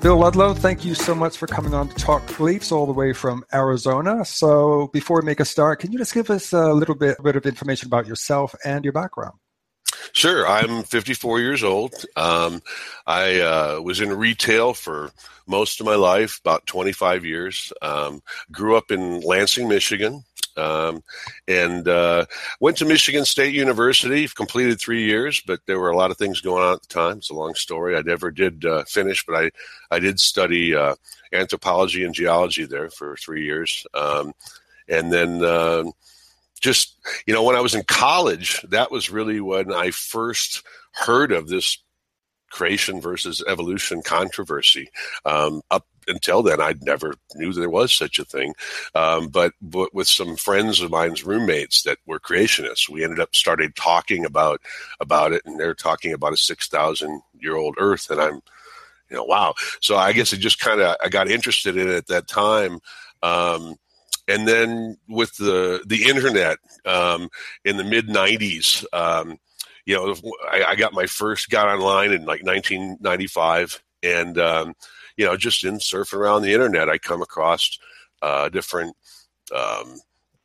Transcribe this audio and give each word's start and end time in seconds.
Bill 0.00 0.16
Ludlow, 0.16 0.54
thank 0.54 0.84
you 0.84 0.94
so 0.94 1.12
much 1.12 1.36
for 1.36 1.48
coming 1.48 1.74
on 1.74 1.88
to 1.88 1.94
Talk 1.96 2.24
Beliefs 2.36 2.70
all 2.70 2.86
the 2.86 2.92
way 2.92 3.12
from 3.12 3.44
Arizona. 3.52 4.24
So, 4.24 4.90
before 4.92 5.20
we 5.20 5.26
make 5.26 5.40
a 5.40 5.44
start, 5.44 5.80
can 5.80 5.90
you 5.90 5.98
just 5.98 6.14
give 6.14 6.30
us 6.30 6.52
a 6.52 6.72
little 6.72 6.94
bit, 6.94 7.20
bit 7.20 7.34
of 7.34 7.44
information 7.44 7.88
about 7.88 8.06
yourself 8.06 8.54
and 8.64 8.84
your 8.84 8.92
background? 8.92 9.34
Sure. 10.12 10.46
I'm 10.46 10.84
54 10.84 11.40
years 11.40 11.64
old. 11.64 11.94
Um, 12.14 12.62
I 13.08 13.40
uh, 13.40 13.80
was 13.82 14.00
in 14.00 14.12
retail 14.12 14.72
for 14.72 15.10
most 15.48 15.80
of 15.80 15.86
my 15.86 15.96
life, 15.96 16.38
about 16.44 16.66
25 16.66 17.24
years. 17.24 17.72
Um, 17.82 18.22
grew 18.52 18.76
up 18.76 18.92
in 18.92 19.20
Lansing, 19.20 19.68
Michigan. 19.68 20.22
Um, 20.58 21.02
and 21.46 21.86
uh, 21.88 22.26
went 22.60 22.76
to 22.78 22.84
Michigan 22.84 23.24
State 23.24 23.54
University. 23.54 24.28
Completed 24.28 24.80
three 24.80 25.04
years, 25.04 25.40
but 25.46 25.60
there 25.66 25.78
were 25.78 25.90
a 25.90 25.96
lot 25.96 26.10
of 26.10 26.16
things 26.16 26.40
going 26.40 26.62
on 26.62 26.74
at 26.74 26.82
the 26.82 26.88
time. 26.88 27.18
It's 27.18 27.30
a 27.30 27.34
long 27.34 27.54
story. 27.54 27.96
I 27.96 28.02
never 28.02 28.30
did 28.30 28.64
uh, 28.64 28.84
finish, 28.84 29.24
but 29.24 29.36
I 29.36 29.50
I 29.90 29.98
did 29.98 30.20
study 30.20 30.74
uh, 30.74 30.96
anthropology 31.32 32.04
and 32.04 32.14
geology 32.14 32.64
there 32.64 32.90
for 32.90 33.16
three 33.16 33.44
years, 33.44 33.86
um, 33.94 34.32
and 34.88 35.12
then. 35.12 35.44
Uh, 35.44 35.84
just 36.60 36.96
you 37.24 37.32
know 37.32 37.44
when 37.44 37.54
i 37.54 37.60
was 37.60 37.76
in 37.76 37.84
college 37.84 38.60
that 38.68 38.90
was 38.90 39.10
really 39.10 39.40
when 39.40 39.72
i 39.72 39.92
first 39.92 40.64
heard 40.92 41.30
of 41.30 41.46
this 41.46 41.78
creation 42.50 43.00
versus 43.00 43.44
evolution 43.46 44.02
controversy 44.02 44.90
um, 45.24 45.62
up 45.70 45.86
until 46.08 46.42
then, 46.42 46.60
I 46.60 46.74
never 46.80 47.14
knew 47.34 47.52
there 47.52 47.70
was 47.70 47.92
such 47.92 48.18
a 48.18 48.24
thing. 48.24 48.54
Um, 48.94 49.28
but, 49.28 49.52
but 49.60 49.94
with 49.94 50.08
some 50.08 50.36
friends 50.36 50.80
of 50.80 50.90
mine's 50.90 51.24
roommates 51.24 51.82
that 51.82 51.98
were 52.06 52.18
creationists, 52.20 52.88
we 52.88 53.04
ended 53.04 53.20
up 53.20 53.34
started 53.34 53.76
talking 53.76 54.24
about 54.24 54.60
about 55.00 55.32
it, 55.32 55.42
and 55.44 55.58
they're 55.58 55.74
talking 55.74 56.12
about 56.12 56.32
a 56.32 56.36
six 56.36 56.68
thousand 56.68 57.22
year 57.38 57.56
old 57.56 57.76
Earth, 57.78 58.10
and 58.10 58.20
I'm, 58.20 58.40
you 59.10 59.16
know, 59.16 59.24
wow. 59.24 59.54
So 59.80 59.96
I 59.96 60.12
guess 60.12 60.32
it 60.32 60.38
just 60.38 60.58
kind 60.58 60.80
of 60.80 60.96
I 61.02 61.08
got 61.08 61.30
interested 61.30 61.76
in 61.76 61.88
it 61.88 61.94
at 61.94 62.06
that 62.08 62.28
time. 62.28 62.80
Um, 63.22 63.76
and 64.28 64.46
then 64.46 64.98
with 65.08 65.36
the 65.36 65.82
the 65.86 66.04
internet 66.04 66.58
um, 66.84 67.30
in 67.64 67.76
the 67.76 67.84
mid 67.84 68.08
'90s, 68.08 68.84
um, 68.92 69.38
you 69.86 69.96
know, 69.96 70.14
I, 70.50 70.64
I, 70.64 70.76
got 70.76 70.92
my 70.92 71.06
first 71.06 71.48
got 71.48 71.66
online 71.66 72.12
in 72.12 72.26
like 72.26 72.44
1995, 72.44 73.82
and 74.02 74.38
um, 74.38 74.74
you 75.18 75.26
know, 75.26 75.36
just 75.36 75.64
in 75.64 75.78
surfing 75.78 76.14
around 76.14 76.42
the 76.42 76.54
internet, 76.54 76.88
I 76.88 76.96
come 76.96 77.20
across 77.20 77.76
uh, 78.22 78.48
different 78.48 78.96
um, 79.54 79.96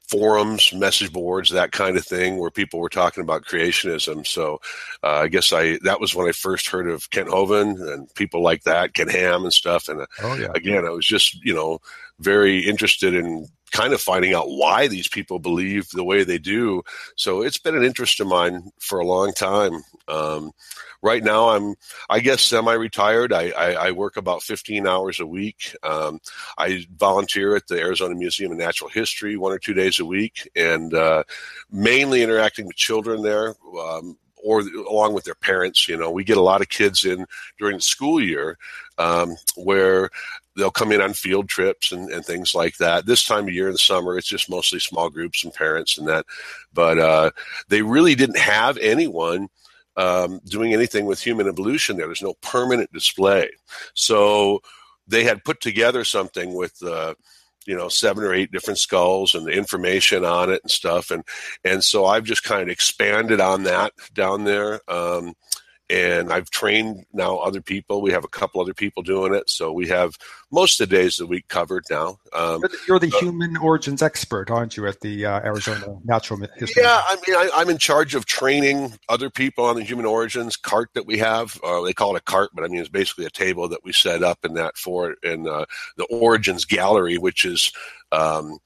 forums, 0.07 0.73
message 0.73 1.13
boards, 1.13 1.51
that 1.51 1.71
kind 1.71 1.95
of 1.95 2.05
thing, 2.05 2.37
where 2.37 2.49
people 2.49 2.79
were 2.79 2.89
talking 2.89 3.23
about 3.23 3.45
creationism. 3.45 4.25
So 4.25 4.59
uh, 5.03 5.21
I 5.21 5.27
guess 5.27 5.53
I 5.53 5.77
that 5.83 5.99
was 6.01 6.15
when 6.15 6.27
I 6.27 6.31
first 6.31 6.67
heard 6.67 6.89
of 6.89 7.09
Kent 7.11 7.29
Hovind 7.29 7.93
and 7.93 8.13
people 8.15 8.41
like 8.41 8.63
that, 8.63 8.95
Ken 8.95 9.07
Ham 9.09 9.43
and 9.43 9.53
stuff. 9.53 9.87
And 9.87 10.01
uh, 10.01 10.05
oh, 10.23 10.35
yeah. 10.35 10.51
again, 10.55 10.85
I 10.85 10.89
was 10.89 11.05
just 11.05 11.35
you 11.45 11.53
know 11.53 11.79
very 12.19 12.59
interested 12.59 13.13
in 13.13 13.47
kind 13.73 13.91
of 13.91 14.01
finding 14.01 14.33
out 14.33 14.49
why 14.49 14.87
these 14.87 15.07
people 15.07 15.39
believe 15.39 15.89
the 15.89 16.03
way 16.03 16.23
they 16.23 16.37
do. 16.37 16.83
So 17.17 17.41
it's 17.41 17.57
been 17.57 17.75
an 17.75 17.83
interest 17.83 18.19
of 18.19 18.27
mine 18.27 18.69
for 18.79 18.99
a 18.99 19.05
long 19.05 19.33
time. 19.33 19.81
Um, 20.07 20.51
right 21.01 21.23
now 21.23 21.49
I'm, 21.49 21.73
I 22.09 22.19
guess, 22.19 22.43
semi-retired. 22.43 23.33
I, 23.33 23.49
I, 23.49 23.71
I 23.87 23.91
work 23.91 24.15
about 24.15 24.43
15 24.43 24.87
hours 24.87 25.19
a 25.19 25.25
week. 25.25 25.75
Um, 25.81 26.19
I 26.57 26.85
volunteer 26.95 27.55
at 27.55 27.67
the 27.67 27.79
Arizona 27.79 28.15
Museum 28.15 28.51
of 28.51 28.59
Natural 28.59 28.91
History 28.91 29.37
one 29.37 29.51
or 29.51 29.59
two 29.59 29.73
days 29.73 29.99
a 29.99 30.05
week, 30.05 30.47
and 30.55 30.93
uh, 30.93 31.23
mainly 31.71 32.21
interacting 32.21 32.67
with 32.67 32.75
children 32.75 33.23
there. 33.23 33.55
Um, 33.79 34.17
or 34.43 34.61
along 34.61 35.13
with 35.13 35.23
their 35.23 35.35
parents, 35.35 35.87
you 35.87 35.97
know, 35.97 36.11
we 36.11 36.23
get 36.23 36.37
a 36.37 36.41
lot 36.41 36.61
of 36.61 36.69
kids 36.69 37.05
in 37.05 37.25
during 37.57 37.77
the 37.77 37.81
school 37.81 38.21
year 38.21 38.57
um, 38.97 39.35
where 39.55 40.09
they'll 40.55 40.71
come 40.71 40.91
in 40.91 41.01
on 41.01 41.13
field 41.13 41.49
trips 41.49 41.91
and, 41.91 42.09
and, 42.11 42.23
things 42.23 42.53
like 42.53 42.77
that. 42.77 43.05
This 43.05 43.23
time 43.23 43.47
of 43.47 43.53
year 43.53 43.67
in 43.67 43.73
the 43.73 43.79
summer, 43.79 44.17
it's 44.17 44.27
just 44.27 44.49
mostly 44.49 44.79
small 44.79 45.09
groups 45.09 45.43
and 45.43 45.53
parents 45.53 45.97
and 45.97 46.07
that. 46.07 46.25
But 46.73 46.99
uh, 46.99 47.31
they 47.69 47.81
really 47.81 48.13
didn't 48.13 48.37
have 48.37 48.77
anyone 48.77 49.47
um, 49.97 50.39
doing 50.45 50.73
anything 50.73 51.05
with 51.05 51.21
human 51.21 51.47
evolution 51.47 51.97
there. 51.97 52.05
There's 52.05 52.21
no 52.21 52.35
permanent 52.41 52.91
display. 52.93 53.49
So 53.95 54.61
they 55.07 55.23
had 55.23 55.43
put 55.43 55.59
together 55.59 56.03
something 56.03 56.53
with, 56.53 56.81
uh, 56.83 57.15
you 57.65 57.75
know, 57.75 57.89
seven 57.89 58.23
or 58.23 58.33
eight 58.33 58.51
different 58.51 58.79
skulls 58.79 59.35
and 59.35 59.45
the 59.45 59.51
information 59.51 60.25
on 60.25 60.51
it 60.51 60.61
and 60.63 60.71
stuff. 60.71 61.11
And, 61.11 61.23
and 61.63 61.83
so 61.83 62.05
I've 62.05 62.23
just 62.23 62.43
kind 62.43 62.61
of 62.61 62.69
expanded 62.69 63.39
on 63.39 63.63
that 63.63 63.93
down 64.13 64.43
there. 64.43 64.81
Um, 64.89 65.35
and 65.89 66.31
I've 66.31 66.49
trained 66.49 67.05
now 67.13 67.37
other 67.37 67.61
people. 67.61 68.01
We 68.01 68.11
have 68.11 68.23
a 68.23 68.29
couple 68.29 68.61
other 68.61 68.73
people 68.73 69.03
doing 69.03 69.33
it, 69.33 69.49
so 69.49 69.71
we 69.71 69.87
have 69.89 70.17
most 70.51 70.79
of 70.79 70.89
the 70.89 70.95
days 70.95 71.19
of 71.19 71.27
the 71.27 71.31
week 71.31 71.47
covered 71.49 71.83
now. 71.89 72.19
Um, 72.31 72.61
You're 72.87 72.99
the 72.99 73.11
uh, 73.13 73.19
human 73.19 73.57
origins 73.57 74.01
expert, 74.01 74.49
aren't 74.49 74.77
you, 74.77 74.87
at 74.87 75.01
the 75.01 75.25
uh, 75.25 75.41
Arizona 75.41 75.97
Natural 76.05 76.39
History? 76.57 76.83
Yeah, 76.83 77.01
I 77.05 77.15
mean, 77.27 77.35
I, 77.35 77.61
am 77.61 77.69
in 77.69 77.77
charge 77.77 78.15
of 78.15 78.25
training 78.25 78.93
other 79.09 79.29
people 79.29 79.65
on 79.65 79.75
the 79.75 79.83
human 79.83 80.05
origins 80.05 80.55
cart 80.55 80.89
that 80.93 81.05
we 81.05 81.17
have. 81.17 81.59
Uh, 81.63 81.81
they 81.81 81.93
call 81.93 82.15
it 82.15 82.19
a 82.19 82.23
cart, 82.23 82.51
but 82.53 82.63
I 82.63 82.67
mean 82.67 82.79
it's 82.79 82.89
basically 82.89 83.25
a 83.25 83.29
table 83.29 83.67
that 83.67 83.83
we 83.83 83.91
set 83.91 84.23
up 84.23 84.45
in 84.45 84.53
that 84.53 84.77
for 84.77 85.15
in 85.23 85.47
uh, 85.47 85.65
the 85.97 86.05
origins 86.05 86.65
gallery, 86.65 87.17
which 87.17 87.45
is 87.45 87.71
um, 88.11 88.59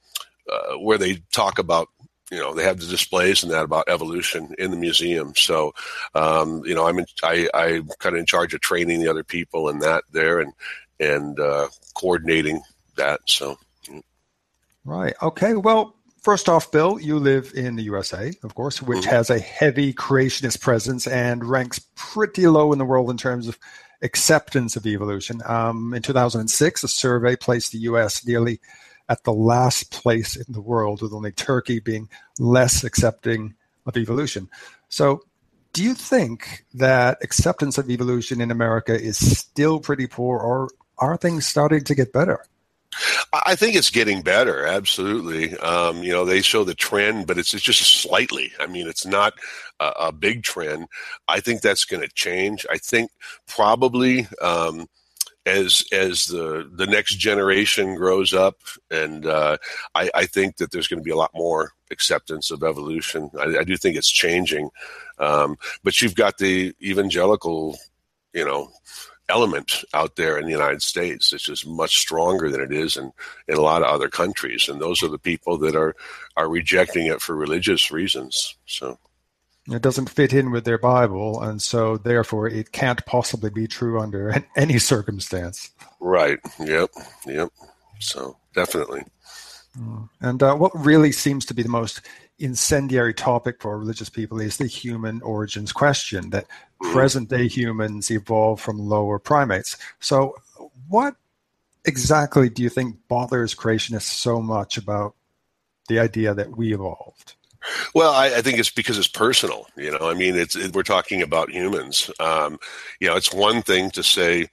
uh, 0.51 0.77
where 0.77 0.97
they 0.97 1.23
talk 1.33 1.59
about 1.59 1.89
you 2.31 2.37
know 2.37 2.53
they 2.53 2.63
have 2.63 2.79
the 2.79 2.85
displays 2.85 3.43
and 3.43 3.51
that 3.51 3.63
about 3.63 3.87
evolution 3.87 4.53
in 4.57 4.71
the 4.71 4.77
museum. 4.77 5.33
So 5.35 5.73
um, 6.15 6.63
you 6.65 6.75
know 6.75 6.87
i'm 6.87 6.99
in, 6.99 7.05
i 7.23 7.49
i'm 7.53 7.89
kind 7.99 8.15
of 8.15 8.19
in 8.19 8.25
charge 8.25 8.53
of 8.53 8.61
training 8.61 8.99
the 8.99 9.09
other 9.09 9.23
people 9.23 9.69
and 9.69 9.81
that 9.81 10.03
there 10.11 10.39
and 10.39 10.53
and 10.99 11.39
uh, 11.39 11.67
coordinating 11.93 12.61
that 12.95 13.21
so. 13.25 13.57
Right. 14.83 15.13
Okay 15.21 15.53
well 15.53 15.95
first 16.21 16.49
off 16.49 16.71
bill 16.71 16.99
you 16.99 17.19
live 17.19 17.51
in 17.55 17.75
the 17.75 17.83
usa 17.83 18.33
of 18.43 18.55
course 18.55 18.81
which 18.81 18.99
mm-hmm. 18.99 19.09
has 19.09 19.29
a 19.29 19.39
heavy 19.39 19.93
creationist 19.93 20.59
presence 20.61 21.07
and 21.07 21.45
ranks 21.45 21.79
pretty 21.95 22.47
low 22.47 22.73
in 22.73 22.79
the 22.79 22.85
world 22.85 23.09
in 23.09 23.17
terms 23.17 23.47
of 23.47 23.57
acceptance 24.01 24.75
of 24.75 24.85
evolution. 24.85 25.41
Um, 25.45 25.93
in 25.93 26.01
2006 26.01 26.83
a 26.83 26.87
survey 26.87 27.35
placed 27.35 27.71
the 27.71 27.79
us 27.79 28.25
nearly 28.25 28.59
at 29.09 29.23
the 29.23 29.33
last 29.33 29.91
place 29.91 30.35
in 30.35 30.45
the 30.49 30.61
world, 30.61 31.01
with 31.01 31.13
only 31.13 31.31
Turkey 31.31 31.79
being 31.79 32.09
less 32.39 32.83
accepting 32.83 33.55
of 33.85 33.97
evolution. 33.97 34.49
So, 34.89 35.21
do 35.73 35.83
you 35.83 35.93
think 35.93 36.65
that 36.73 37.19
acceptance 37.21 37.77
of 37.77 37.89
evolution 37.89 38.41
in 38.41 38.51
America 38.51 38.99
is 38.99 39.17
still 39.17 39.79
pretty 39.79 40.07
poor, 40.07 40.39
or 40.39 40.69
are 40.97 41.17
things 41.17 41.45
starting 41.45 41.83
to 41.83 41.95
get 41.95 42.11
better? 42.11 42.43
I 43.45 43.55
think 43.55 43.75
it's 43.75 43.89
getting 43.89 44.21
better. 44.21 44.65
Absolutely. 44.65 45.55
Um, 45.57 46.03
you 46.03 46.11
know, 46.11 46.25
they 46.25 46.41
show 46.41 46.63
the 46.63 46.73
trend, 46.73 47.27
but 47.27 47.37
it's, 47.37 47.53
it's 47.53 47.63
just 47.63 48.01
slightly. 48.01 48.51
I 48.59 48.67
mean, 48.67 48.87
it's 48.87 49.05
not 49.05 49.33
a, 49.79 49.91
a 49.99 50.11
big 50.11 50.43
trend. 50.43 50.87
I 51.27 51.39
think 51.41 51.61
that's 51.61 51.85
going 51.85 52.01
to 52.01 52.13
change. 52.13 52.65
I 52.69 52.77
think 52.77 53.11
probably 53.45 54.27
um, 54.41 54.87
as 55.47 55.85
as 55.93 56.25
the 56.25 56.69
the 56.71 56.85
next 56.85 57.15
generation 57.15 57.95
grows 57.95 58.33
up, 58.33 58.57
and 58.91 59.25
uh, 59.25 59.57
I, 59.95 60.09
I, 60.13 60.25
think 60.25 60.57
that 60.57 60.71
there's 60.71 60.87
going 60.87 60.99
to 60.99 61.03
be 61.03 61.11
a 61.11 61.15
lot 61.15 61.31
more 61.33 61.71
acceptance 61.89 62.51
of 62.51 62.63
evolution. 62.63 63.31
I, 63.39 63.59
I 63.59 63.63
do 63.63 63.77
think 63.77 63.95
it's 63.95 64.11
changing, 64.11 64.69
um, 65.19 65.57
but 65.83 66.01
you've 66.01 66.15
got 66.15 66.37
the 66.37 66.75
evangelical, 66.83 67.77
you 68.33 68.43
know, 68.43 68.69
element 69.29 69.85
out 69.93 70.17
there 70.17 70.37
in 70.37 70.45
the 70.45 70.51
United 70.51 70.81
States. 70.81 71.31
It's 71.31 71.45
just 71.45 71.65
much 71.65 71.97
stronger 71.97 72.51
than 72.51 72.61
it 72.61 72.73
is 72.73 72.97
in, 72.97 73.13
in 73.47 73.57
a 73.57 73.61
lot 73.61 73.83
of 73.83 73.87
other 73.87 74.09
countries, 74.09 74.67
and 74.67 74.81
those 74.81 75.01
are 75.01 75.09
the 75.09 75.17
people 75.17 75.57
that 75.59 75.77
are 75.77 75.95
are 76.35 76.49
rejecting 76.49 77.07
it 77.07 77.21
for 77.21 77.35
religious 77.35 77.89
reasons. 77.89 78.57
So. 78.65 78.99
It 79.69 79.81
doesn't 79.81 80.09
fit 80.09 80.33
in 80.33 80.51
with 80.51 80.63
their 80.63 80.77
Bible, 80.77 81.41
and 81.41 81.61
so 81.61 81.97
therefore 81.97 82.47
it 82.47 82.71
can't 82.71 83.05
possibly 83.05 83.49
be 83.49 83.67
true 83.67 83.99
under 83.99 84.45
any 84.55 84.79
circumstance. 84.79 85.71
Right. 85.99 86.39
Yep. 86.59 86.91
Yep. 87.25 87.49
So 87.99 88.37
definitely. 88.53 89.03
Mm. 89.77 90.09
And 90.21 90.43
uh, 90.43 90.55
what 90.55 90.71
really 90.73 91.11
seems 91.11 91.45
to 91.45 91.53
be 91.53 91.63
the 91.63 91.69
most 91.69 92.01
incendiary 92.39 93.13
topic 93.13 93.61
for 93.61 93.77
religious 93.77 94.09
people 94.09 94.39
is 94.39 94.57
the 94.57 94.67
human 94.67 95.21
origins 95.21 95.71
question 95.71 96.29
that 96.29 96.45
mm. 96.81 96.93
present 96.93 97.29
day 97.29 97.47
humans 97.47 98.09
evolved 98.09 98.61
from 98.61 98.79
lower 98.79 99.19
primates. 99.19 99.77
So, 99.99 100.35
what 100.87 101.15
exactly 101.85 102.49
do 102.49 102.63
you 102.63 102.69
think 102.69 102.95
bothers 103.07 103.53
creationists 103.53 104.03
so 104.03 104.41
much 104.41 104.77
about 104.77 105.15
the 105.89 105.99
idea 105.99 106.33
that 106.33 106.55
we 106.55 106.73
evolved? 106.73 107.33
Well, 107.93 108.13
I, 108.13 108.27
I, 108.27 108.41
think 108.41 108.59
it's 108.59 108.69
because 108.69 108.97
it's 108.97 109.07
personal. 109.07 109.67
You 109.75 109.91
know, 109.91 110.09
I 110.09 110.13
mean, 110.13 110.35
it's 110.35 110.55
it, 110.55 110.75
we're 110.75 110.83
talking 110.83 111.21
about 111.21 111.51
humans. 111.51 112.11
Um, 112.19 112.59
you 112.99 113.07
know, 113.07 113.15
it's 113.15 113.33
one 113.33 113.61
thing 113.61 113.89
to 113.91 114.03
say, 114.03 114.47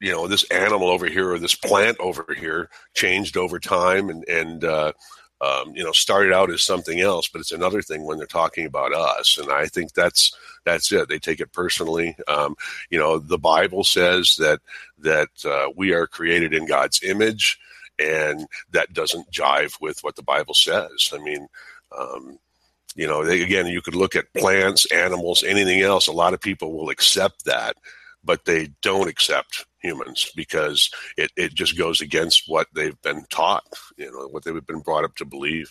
you 0.00 0.12
know, 0.12 0.26
this 0.26 0.44
animal 0.50 0.88
over 0.88 1.06
here 1.06 1.32
or 1.32 1.38
this 1.38 1.54
plant 1.54 1.98
over 2.00 2.26
here 2.38 2.70
changed 2.94 3.36
over 3.36 3.58
time, 3.58 4.08
and 4.08 4.26
and 4.28 4.64
uh, 4.64 4.92
um, 5.40 5.72
you 5.74 5.82
know, 5.82 5.92
started 5.92 6.32
out 6.32 6.50
as 6.50 6.62
something 6.62 7.00
else, 7.00 7.28
but 7.28 7.40
it's 7.40 7.52
another 7.52 7.80
thing 7.80 8.04
when 8.04 8.18
they're 8.18 8.26
talking 8.26 8.66
about 8.66 8.92
us. 8.92 9.38
And 9.38 9.50
I 9.50 9.66
think 9.66 9.92
that's 9.94 10.34
that's 10.64 10.92
it. 10.92 11.08
They 11.08 11.18
take 11.18 11.40
it 11.40 11.52
personally. 11.52 12.16
Um, 12.28 12.56
you 12.90 12.98
know, 12.98 13.18
the 13.18 13.38
Bible 13.38 13.84
says 13.84 14.36
that 14.38 14.60
that 14.98 15.30
uh, 15.44 15.70
we 15.76 15.92
are 15.92 16.06
created 16.06 16.52
in 16.52 16.66
God's 16.66 17.02
image, 17.02 17.58
and 17.98 18.46
that 18.70 18.92
doesn't 18.92 19.30
jive 19.30 19.80
with 19.80 20.02
what 20.02 20.16
the 20.16 20.22
Bible 20.22 20.54
says. 20.54 21.10
I 21.12 21.18
mean. 21.18 21.48
Um, 21.96 22.38
you 22.94 23.06
know, 23.06 23.24
they, 23.24 23.42
again, 23.42 23.66
you 23.66 23.80
could 23.80 23.94
look 23.94 24.16
at 24.16 24.32
plants, 24.34 24.90
animals, 24.92 25.42
anything 25.42 25.80
else. 25.80 26.06
A 26.06 26.12
lot 26.12 26.34
of 26.34 26.40
people 26.40 26.72
will 26.72 26.90
accept 26.90 27.44
that, 27.44 27.76
but 28.24 28.44
they 28.44 28.70
don't 28.82 29.08
accept 29.08 29.64
humans 29.80 30.30
because 30.34 30.90
it, 31.16 31.30
it 31.36 31.54
just 31.54 31.78
goes 31.78 32.00
against 32.00 32.44
what 32.46 32.66
they've 32.74 33.00
been 33.02 33.24
taught, 33.30 33.64
you 33.96 34.10
know, 34.10 34.28
what 34.28 34.44
they've 34.44 34.66
been 34.66 34.80
brought 34.80 35.04
up 35.04 35.14
to 35.16 35.24
believe. 35.24 35.70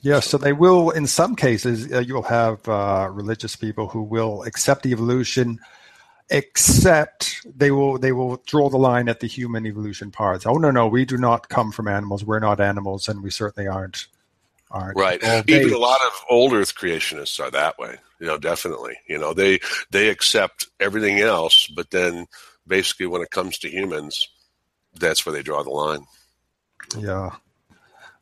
Yeah, 0.00 0.20
so 0.20 0.38
they 0.38 0.52
will, 0.52 0.90
in 0.90 1.06
some 1.06 1.36
cases, 1.36 1.92
uh, 1.92 2.00
you'll 2.00 2.22
have 2.22 2.66
uh, 2.66 3.08
religious 3.12 3.56
people 3.56 3.88
who 3.88 4.02
will 4.02 4.42
accept 4.44 4.86
evolution, 4.86 5.58
except 6.30 7.46
they 7.46 7.70
will 7.70 7.98
they 7.98 8.12
will 8.12 8.42
draw 8.46 8.70
the 8.70 8.78
line 8.78 9.10
at 9.10 9.20
the 9.20 9.26
human 9.26 9.66
evolution 9.66 10.10
parts. 10.10 10.46
Oh 10.46 10.54
no, 10.54 10.70
no, 10.70 10.86
we 10.86 11.04
do 11.04 11.18
not 11.18 11.50
come 11.50 11.70
from 11.72 11.88
animals. 11.88 12.24
We're 12.24 12.38
not 12.38 12.58
animals, 12.58 13.06
and 13.06 13.22
we 13.22 13.30
certainly 13.30 13.68
aren't. 13.68 14.06
Aren't 14.72 14.96
right. 14.96 15.22
Even 15.48 15.72
a 15.72 15.78
lot 15.78 16.00
of 16.06 16.12
old 16.28 16.52
Earth 16.52 16.74
creationists 16.74 17.38
are 17.38 17.50
that 17.50 17.78
way. 17.78 17.96
You 18.20 18.26
know, 18.26 18.38
definitely. 18.38 18.96
You 19.06 19.18
know, 19.18 19.34
they 19.34 19.60
they 19.90 20.08
accept 20.08 20.66
everything 20.80 21.20
else, 21.20 21.66
but 21.66 21.90
then 21.90 22.26
basically 22.66 23.06
when 23.06 23.22
it 23.22 23.30
comes 23.30 23.58
to 23.58 23.70
humans, 23.70 24.28
that's 24.94 25.24
where 25.24 25.34
they 25.34 25.42
draw 25.42 25.62
the 25.62 25.70
line. 25.70 26.06
Yeah. 26.98 27.30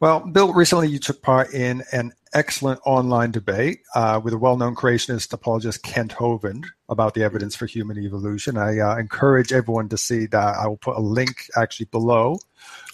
Well, 0.00 0.20
Bill, 0.20 0.55
recently 0.55 0.88
you 0.88 0.99
took 0.99 1.20
part 1.20 1.52
in 1.52 1.82
an 1.93 2.12
excellent 2.32 2.81
online 2.87 3.32
debate 3.32 3.81
uh, 3.94 4.19
with 4.23 4.32
a 4.32 4.38
well-known 4.38 4.75
creationist 4.75 5.31
apologist 5.32 5.82
Kent 5.82 6.12
Hovind 6.12 6.64
about 6.88 7.12
the 7.12 7.23
evidence 7.23 7.55
for 7.55 7.67
human 7.67 7.99
evolution. 7.99 8.56
I 8.56 8.79
uh, 8.79 8.96
encourage 8.96 9.53
everyone 9.53 9.91
to 9.91 9.99
see 9.99 10.25
that. 10.26 10.56
I 10.56 10.67
will 10.67 10.79
put 10.79 10.96
a 10.96 11.00
link 11.00 11.50
actually 11.55 11.87
below, 11.87 12.38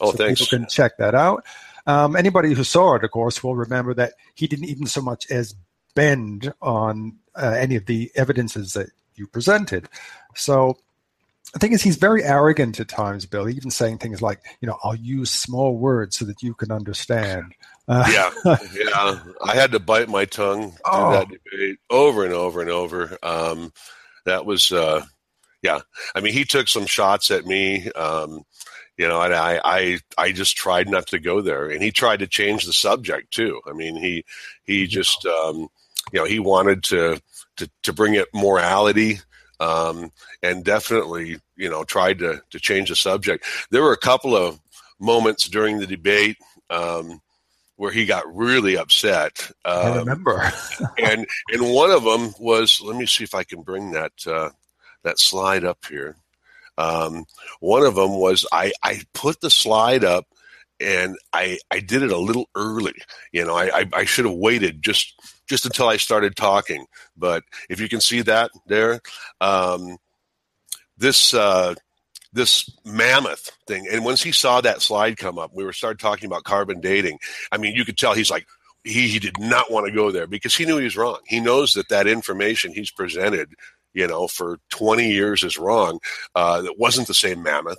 oh, 0.00 0.11
so 0.11 0.17
thanks. 0.17 0.41
people 0.41 0.59
can 0.59 0.69
check 0.69 0.97
that 0.99 1.14
out. 1.14 1.44
Um, 1.87 2.17
anybody 2.17 2.53
who 2.53 2.65
saw 2.65 2.94
it, 2.94 3.05
of 3.05 3.11
course, 3.11 3.43
will 3.43 3.56
remember 3.56 3.94
that 3.94 4.15
he 4.35 4.47
didn't 4.47 4.67
even 4.67 4.87
so 4.87 5.00
much 5.00 5.31
as 5.31 5.55
bend 5.94 6.53
on 6.61 7.17
uh, 7.35 7.56
any 7.59 7.77
of 7.77 7.87
the 7.87 8.11
evidences 8.15 8.73
that 8.73 8.91
you 9.15 9.27
presented. 9.27 9.88
So 10.35 10.77
the 11.53 11.59
thing 11.59 11.73
is, 11.73 11.83
he's 11.83 11.97
very 11.97 12.23
arrogant 12.23 12.81
at 12.81 12.88
times, 12.88 13.25
Bill. 13.25 13.49
Even 13.49 13.71
saying 13.71 13.99
things 13.99 14.21
like, 14.21 14.41
you 14.61 14.69
know, 14.69 14.79
I'll 14.83 14.97
use 14.97 15.31
small 15.31 15.77
words 15.77 16.19
so 16.19 16.25
that 16.27 16.43
you 16.43 16.55
can 16.55 16.71
understand. 16.71 17.55
Uh, 17.88 18.05
yeah, 18.11 18.31
yeah. 18.75 19.21
I 19.44 19.55
had 19.55 19.73
to 19.73 19.79
bite 19.79 20.09
my 20.09 20.25
tongue 20.25 20.75
oh. 20.85 21.12
that 21.12 21.29
debate 21.29 21.79
over 21.88 22.25
and 22.25 22.35
over 22.35 22.61
and 22.61 22.71
over. 22.71 23.17
Um, 23.23 23.73
that 24.25 24.44
was, 24.44 24.73
uh, 24.73 25.05
yeah. 25.62 25.81
I 26.15 26.21
mean, 26.21 26.33
he 26.33 26.44
took 26.44 26.69
some 26.69 26.87
shots 26.87 27.31
at 27.31 27.47
me. 27.47 27.91
Um, 27.93 28.43
you 28.97 29.07
know, 29.07 29.21
and 29.21 29.35
I, 29.35 29.61
I, 29.63 29.99
I 30.17 30.33
just 30.33 30.57
tried 30.57 30.89
not 30.89 31.09
to 31.09 31.19
go 31.19 31.41
there, 31.41 31.69
and 31.69 31.83
he 31.83 31.91
tried 31.91 32.21
to 32.21 32.27
change 32.27 32.65
the 32.65 32.73
subject 32.73 33.33
too. 33.33 33.61
I 33.67 33.73
mean, 33.73 33.97
he, 33.97 34.25
he 34.65 34.87
just, 34.87 35.27
um, 35.27 35.69
you 36.13 36.21
know, 36.21 36.25
he 36.25 36.39
wanted 36.39 36.83
to, 36.85 37.21
to, 37.59 37.71
to 37.83 37.93
bring 37.93 38.15
it 38.15 38.29
morality 38.33 39.21
um, 39.61 40.13
and 40.43 40.65
definitely, 40.65 41.39
you 41.57 41.69
know, 41.69 41.85
tried 41.85 42.19
to, 42.21 42.43
to 42.51 42.61
change 42.61 42.89
the 42.89 42.97
subject. 42.97 43.45
There 43.71 43.83
were 43.83 43.93
a 43.93 43.99
couple 43.99 44.37
of 44.37 44.61
moments 44.99 45.49
during 45.49 45.79
the 45.79 45.87
debate 45.87 46.39
um, 46.71 47.21
where 47.77 47.93
he 47.93 48.07
got 48.07 48.35
really 48.35 48.77
upset. 48.77 49.51
Um, 49.65 49.93
I 49.93 49.97
remember. 49.99 50.53
and 50.99 51.27
and 51.53 51.73
one 51.73 51.91
of 51.91 52.05
them 52.05 52.35
was, 52.39 52.81
let 52.81 52.97
me 52.97 53.07
see 53.07 53.25
if 53.25 53.35
I 53.35 53.45
can 53.45 53.63
bring 53.63 53.93
that 53.93 54.13
uh, 54.27 54.51
that 55.03 55.19
slide 55.19 55.65
up 55.65 55.85
here. 55.89 56.17
Um, 56.78 57.25
one 57.61 57.84
of 57.84 57.94
them 57.94 58.19
was 58.19 58.46
I, 58.52 58.73
I 58.82 59.02
put 59.14 59.40
the 59.40 59.50
slide 59.50 60.05
up 60.05 60.26
and 60.81 61.17
I, 61.32 61.58
I 61.70 61.81
did 61.81 62.02
it 62.02 62.12
a 62.12 62.19
little 62.19 62.49
early. 62.55 62.94
You 63.32 63.44
know, 63.44 63.55
I, 63.55 63.81
I, 63.81 63.88
I 63.93 64.05
should 64.05 64.26
have 64.26 64.34
waited 64.34 64.82
just 64.82 65.14
just 65.49 65.64
until 65.64 65.88
I 65.88 65.96
started 65.96 66.37
talking. 66.37 66.87
But 67.17 67.44
if 67.70 67.81
you 67.81 67.88
can 67.88 68.00
see 68.00 68.23
that 68.23 68.50
there, 68.67 69.00
um, 69.40 69.96
this 70.99 71.34
uh, 71.34 71.75
this 72.32 72.69
mammoth 72.84 73.50
thing, 73.67 73.87
and 73.90 74.05
once 74.05 74.23
he 74.23 74.32
saw 74.32 74.61
that 74.61 74.82
slide 74.82 75.17
come 75.17 75.38
up, 75.38 75.52
we 75.55 75.64
were 75.64 75.73
started 75.73 75.99
talking 75.99 76.26
about 76.26 76.44
carbon 76.44 76.81
dating. 76.81 77.19
I 77.50 77.58
mean, 77.58 77.75
you 77.75 77.84
could 77.84 77.96
tell 77.96 78.14
he's 78.14 78.31
like 78.31 78.46
he, 78.84 79.08
he 79.08 79.19
did 79.19 79.38
not 79.38 79.70
want 79.70 79.87
to 79.87 79.93
go 79.93 80.11
there 80.11 80.26
because 80.26 80.56
he 80.56 80.64
knew 80.64 80.78
he 80.78 80.84
was 80.84 80.96
wrong. 80.96 81.19
He 81.26 81.40
knows 81.40 81.73
that 81.73 81.88
that 81.88 82.06
information 82.06 82.73
he's 82.73 82.90
presented, 82.90 83.55
you 83.97 84.07
know, 84.07 84.29
for 84.29 84.59
20 84.71 85.11
years 85.11 85.43
is 85.43 85.59
wrong. 85.59 85.99
Uh, 86.35 86.63
that 86.63 86.79
wasn't 86.79 87.09
the 87.09 87.15
same 87.15 87.43
mammoth 87.43 87.79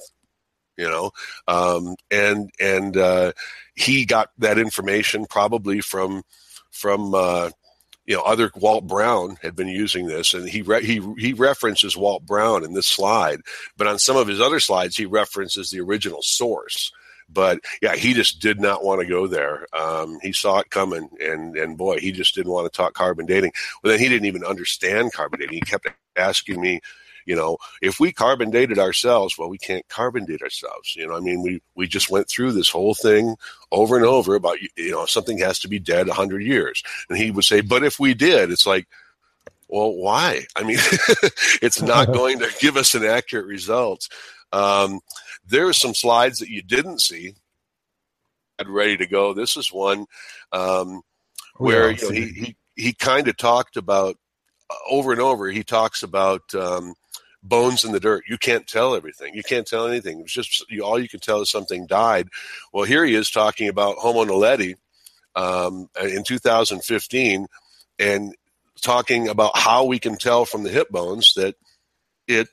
you 0.77 0.87
know 0.87 1.09
um, 1.47 1.95
and 2.11 2.51
and 2.59 2.95
uh, 2.95 3.31
he 3.73 4.05
got 4.05 4.29
that 4.37 4.59
information 4.59 5.25
probably 5.25 5.81
from 5.81 6.23
from 6.71 7.13
uh, 7.15 7.49
you 8.05 8.15
know 8.15 8.21
other 8.21 8.51
Walt 8.55 8.87
Brown 8.87 9.37
had 9.41 9.55
been 9.55 9.67
using 9.67 10.07
this, 10.07 10.33
and 10.33 10.47
he 10.47 10.61
re- 10.61 10.85
he 10.85 11.01
he 11.17 11.33
references 11.33 11.97
Walt 11.97 12.25
Brown 12.25 12.63
in 12.63 12.73
this 12.73 12.87
slide, 12.87 13.41
but 13.75 13.87
on 13.87 13.99
some 13.99 14.17
of 14.17 14.27
his 14.27 14.39
other 14.39 14.59
slides 14.59 14.95
he 14.95 15.05
references 15.05 15.69
the 15.69 15.81
original 15.81 16.21
source. 16.21 16.91
But 17.29 17.59
yeah, 17.81 17.95
he 17.95 18.13
just 18.13 18.39
did 18.39 18.59
not 18.59 18.83
want 18.83 19.01
to 19.01 19.07
go 19.07 19.27
there. 19.27 19.65
Um, 19.73 20.19
he 20.21 20.31
saw 20.31 20.59
it 20.59 20.69
coming, 20.69 21.09
and 21.21 21.57
and 21.57 21.77
boy, 21.77 21.99
he 21.99 22.11
just 22.11 22.35
didn't 22.35 22.51
want 22.51 22.71
to 22.71 22.75
talk 22.75 22.93
carbon 22.93 23.25
dating. 23.25 23.51
Well, 23.83 23.91
then 23.91 23.99
he 23.99 24.07
didn't 24.07 24.27
even 24.27 24.45
understand 24.45 25.13
carbon 25.13 25.39
dating. 25.39 25.55
He 25.55 25.61
kept 25.61 25.87
asking 26.15 26.61
me, 26.61 26.81
you 27.27 27.35
know, 27.35 27.57
if 27.81 27.99
we 27.99 28.11
carbon 28.13 28.49
dated 28.49 28.79
ourselves, 28.79 29.37
well, 29.37 29.49
we 29.49 29.57
can't 29.57 29.87
carbon 29.89 30.25
date 30.25 30.41
ourselves. 30.41 30.95
You 30.95 31.07
know, 31.07 31.15
I 31.15 31.19
mean, 31.19 31.43
we, 31.43 31.61
we 31.75 31.85
just 31.85 32.09
went 32.09 32.29
through 32.29 32.53
this 32.53 32.69
whole 32.69 32.95
thing 32.95 33.35
over 33.71 33.97
and 33.97 34.05
over 34.05 34.33
about, 34.33 34.57
you 34.61 34.91
know, 34.91 35.05
something 35.05 35.37
has 35.39 35.59
to 35.59 35.67
be 35.67 35.77
dead 35.77 36.07
100 36.07 36.41
years. 36.41 36.81
And 37.09 37.17
he 37.17 37.29
would 37.29 37.43
say, 37.43 37.59
but 37.59 37.83
if 37.83 37.99
we 37.99 38.13
did, 38.13 38.49
it's 38.49 38.65
like, 38.65 38.87
well, 39.67 39.93
why? 39.93 40.47
I 40.55 40.63
mean, 40.63 40.77
it's 41.61 41.81
not 41.81 42.07
going 42.13 42.39
to 42.39 42.49
give 42.61 42.77
us 42.77 42.95
an 42.95 43.03
accurate 43.03 43.45
result. 43.45 44.07
Um, 44.51 45.01
there 45.47 45.67
are 45.67 45.73
some 45.73 45.93
slides 45.93 46.39
that 46.39 46.49
you 46.49 46.61
didn't 46.61 47.01
see. 47.01 47.35
Ready 48.65 48.97
to 48.97 49.05
go. 49.05 49.33
This 49.33 49.55
is 49.55 49.71
one 49.71 50.07
um, 50.51 51.01
where 51.57 51.91
you 51.91 52.01
know, 52.01 52.09
he, 52.09 52.21
he, 52.31 52.55
he 52.75 52.93
kind 52.93 53.27
of 53.27 53.37
talked 53.37 53.77
about 53.77 54.17
uh, 54.69 54.75
over 54.89 55.11
and 55.11 55.21
over. 55.21 55.49
He 55.49 55.63
talks 55.63 56.01
about 56.01 56.53
um, 56.55 56.95
bones 57.43 57.83
in 57.83 57.91
the 57.91 57.99
dirt. 57.99 58.23
You 58.27 58.37
can't 58.37 58.65
tell 58.67 58.95
everything. 58.95 59.35
You 59.35 59.43
can't 59.43 59.67
tell 59.67 59.87
anything. 59.87 60.21
It's 60.21 60.33
just 60.33 60.69
you, 60.71 60.83
all 60.83 60.99
you 60.99 61.07
can 61.07 61.19
tell 61.19 61.41
is 61.41 61.51
something 61.51 61.85
died. 61.85 62.29
Well, 62.73 62.85
here 62.85 63.05
he 63.05 63.13
is 63.13 63.29
talking 63.29 63.69
about 63.69 63.97
Homo 63.97 64.25
naledi 64.25 64.75
um, 65.35 65.89
in 66.01 66.23
2015 66.23 67.45
and 67.99 68.35
talking 68.81 69.27
about 69.27 69.57
how 69.57 69.85
we 69.85 69.99
can 69.99 70.17
tell 70.17 70.45
from 70.45 70.63
the 70.63 70.69
hip 70.69 70.89
bones 70.89 71.33
that 71.35 71.55
it 72.27 72.47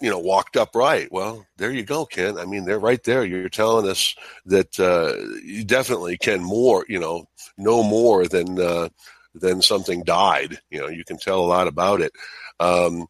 you 0.00 0.10
know 0.10 0.18
walked 0.18 0.56
upright. 0.56 1.08
Well 1.10 1.46
there 1.56 1.72
you 1.72 1.82
go 1.82 2.04
ken. 2.04 2.38
I 2.38 2.44
mean 2.44 2.64
they're 2.64 2.78
right 2.78 3.02
there. 3.04 3.24
You're 3.24 3.48
telling 3.48 3.88
us 3.88 4.14
that 4.46 4.78
uh, 4.78 5.14
you 5.44 5.64
definitely 5.64 6.16
can 6.18 6.42
more 6.42 6.84
you 6.88 6.98
know 6.98 7.26
know 7.56 7.82
more 7.82 8.26
than 8.26 8.58
uh, 8.58 8.88
than 9.34 9.62
something 9.62 10.02
died. 10.02 10.58
You 10.70 10.80
know 10.80 10.88
you 10.88 11.04
can 11.04 11.18
tell 11.18 11.40
a 11.40 11.46
lot 11.46 11.68
about 11.68 12.00
it. 12.00 12.12
Um, 12.60 13.06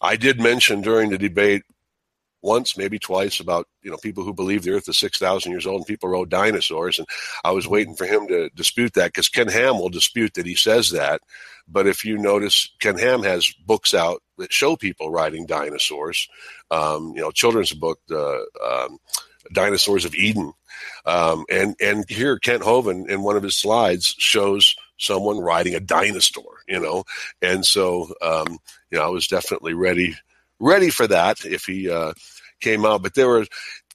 I 0.00 0.16
did 0.16 0.40
mention 0.40 0.80
during 0.80 1.10
the 1.10 1.18
debate 1.18 1.62
once, 2.42 2.76
maybe 2.76 2.98
twice, 2.98 3.40
about 3.40 3.68
you 3.82 3.90
know 3.90 3.96
people 3.96 4.24
who 4.24 4.34
believe 4.34 4.62
the 4.62 4.72
Earth 4.72 4.88
is 4.88 4.98
six 4.98 5.18
thousand 5.18 5.52
years 5.52 5.66
old 5.66 5.78
and 5.78 5.86
people 5.86 6.08
rode 6.08 6.28
dinosaurs, 6.28 6.98
and 6.98 7.08
I 7.44 7.52
was 7.52 7.68
waiting 7.68 7.94
for 7.94 8.04
him 8.04 8.26
to 8.28 8.50
dispute 8.50 8.94
that 8.94 9.08
because 9.08 9.28
Ken 9.28 9.48
Ham 9.48 9.78
will 9.78 9.88
dispute 9.88 10.34
that 10.34 10.46
he 10.46 10.54
says 10.54 10.90
that. 10.90 11.20
But 11.68 11.86
if 11.86 12.04
you 12.04 12.18
notice, 12.18 12.70
Ken 12.80 12.98
Ham 12.98 13.22
has 13.22 13.52
books 13.52 13.94
out 13.94 14.22
that 14.38 14.52
show 14.52 14.76
people 14.76 15.10
riding 15.10 15.46
dinosaurs. 15.46 16.28
Um, 16.70 17.12
you 17.14 17.22
know, 17.22 17.30
children's 17.30 17.72
book, 17.72 18.00
uh, 18.10 18.40
um, 18.64 18.98
Dinosaurs 19.52 20.04
of 20.04 20.14
Eden, 20.14 20.52
um, 21.06 21.44
and 21.50 21.76
and 21.80 22.04
here 22.08 22.38
Kent 22.38 22.62
Hovind 22.62 23.08
in 23.08 23.22
one 23.22 23.36
of 23.36 23.42
his 23.42 23.56
slides 23.56 24.14
shows 24.18 24.74
someone 24.98 25.38
riding 25.38 25.74
a 25.74 25.80
dinosaur, 25.80 26.62
you 26.66 26.78
know, 26.78 27.04
and 27.40 27.64
so 27.64 28.12
um, 28.20 28.58
you 28.90 28.98
know 28.98 29.04
I 29.04 29.08
was 29.08 29.26
definitely 29.26 29.74
ready 29.74 30.16
ready 30.62 30.88
for 30.88 31.06
that 31.06 31.44
if 31.44 31.64
he 31.64 31.90
uh, 31.90 32.14
came 32.60 32.86
out. 32.86 33.02
But 33.02 33.14
there 33.14 33.28
were, 33.28 33.46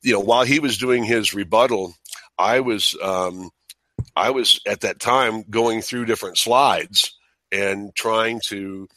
you 0.04 0.14
know, 0.14 0.20
while 0.20 0.44
he 0.44 0.60
was 0.60 0.78
doing 0.78 1.04
his 1.04 1.34
rebuttal, 1.34 1.96
I 2.38 2.60
was 2.60 2.96
um, 3.02 3.50
I 4.16 4.30
was 4.30 4.62
at 4.68 4.82
that 4.82 5.00
time 5.00 5.44
going 5.50 5.82
through 5.82 6.06
different 6.06 6.38
slides 6.38 7.18
and 7.52 7.96
trying 7.96 8.42
to 8.48 8.88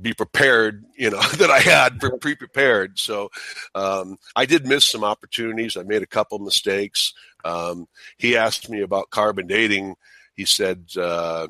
be 0.00 0.12
prepared, 0.12 0.84
you 0.96 1.10
know, 1.10 1.22
that 1.38 1.50
I 1.50 1.60
had 1.60 2.00
pre 2.20 2.34
prepared. 2.34 2.98
So 2.98 3.30
um, 3.74 4.18
I 4.36 4.44
did 4.44 4.66
miss 4.66 4.84
some 4.84 5.04
opportunities. 5.04 5.76
I 5.76 5.82
made 5.82 6.02
a 6.02 6.06
couple 6.06 6.38
mistakes. 6.40 7.14
Um, 7.44 7.86
he 8.18 8.36
asked 8.36 8.68
me 8.68 8.80
about 8.80 9.10
carbon 9.10 9.46
dating. 9.46 9.94
He 10.34 10.44
said, 10.44 10.86
uh, 10.96 11.48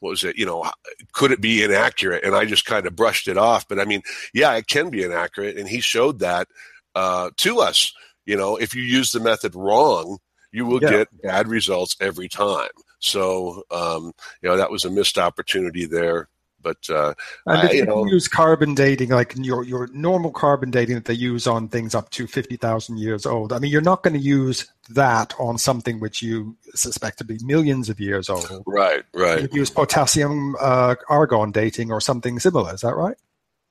what 0.00 0.10
was 0.10 0.24
it? 0.24 0.36
You 0.36 0.46
know, 0.46 0.70
could 1.12 1.32
it 1.32 1.40
be 1.40 1.62
inaccurate? 1.62 2.24
And 2.24 2.34
I 2.34 2.44
just 2.44 2.64
kind 2.64 2.86
of 2.86 2.96
brushed 2.96 3.28
it 3.28 3.36
off. 3.36 3.66
But 3.68 3.80
I 3.80 3.84
mean, 3.84 4.02
yeah, 4.32 4.54
it 4.54 4.66
can 4.66 4.90
be 4.90 5.02
inaccurate. 5.02 5.56
And 5.56 5.68
he 5.68 5.80
showed 5.80 6.20
that 6.20 6.48
uh, 6.94 7.30
to 7.38 7.60
us. 7.60 7.92
You 8.26 8.36
know, 8.36 8.56
if 8.56 8.74
you 8.74 8.82
use 8.82 9.12
the 9.12 9.20
method 9.20 9.54
wrong, 9.54 10.18
you 10.52 10.66
will 10.66 10.82
yeah. 10.82 10.90
get 10.90 11.22
bad 11.22 11.48
results 11.48 11.96
every 12.00 12.28
time. 12.28 12.68
So, 13.00 13.64
um, 13.70 14.12
you 14.42 14.48
know, 14.48 14.56
that 14.56 14.70
was 14.70 14.84
a 14.84 14.90
missed 14.90 15.18
opportunity 15.18 15.86
there. 15.86 16.28
But 16.60 16.90
uh, 16.90 17.14
and 17.46 17.64
if 17.64 17.70
I, 17.70 17.74
you, 17.74 17.86
know, 17.86 18.04
use 18.06 18.26
carbon 18.26 18.74
dating, 18.74 19.10
like 19.10 19.34
your 19.36 19.64
your 19.64 19.88
normal 19.92 20.32
carbon 20.32 20.70
dating 20.70 20.96
that 20.96 21.04
they 21.04 21.14
use 21.14 21.46
on 21.46 21.68
things 21.68 21.94
up 21.94 22.10
to 22.10 22.26
fifty 22.26 22.56
thousand 22.56 22.98
years 22.98 23.26
old, 23.26 23.52
I 23.52 23.58
mean, 23.58 23.70
you're 23.70 23.80
not 23.80 24.02
going 24.02 24.14
to 24.14 24.20
use 24.20 24.66
that 24.90 25.34
on 25.38 25.58
something 25.58 26.00
which 26.00 26.20
you 26.22 26.56
suspect 26.74 27.18
to 27.18 27.24
be 27.24 27.38
millions 27.42 27.88
of 27.88 28.00
years 28.00 28.28
old. 28.28 28.62
Right, 28.66 29.04
right. 29.14 29.42
You 29.42 29.48
use 29.52 29.70
potassium 29.70 30.56
uh, 30.60 30.96
argon 31.08 31.52
dating 31.52 31.92
or 31.92 32.00
something 32.00 32.40
similar. 32.40 32.74
Is 32.74 32.80
that 32.80 32.96
right? 32.96 33.16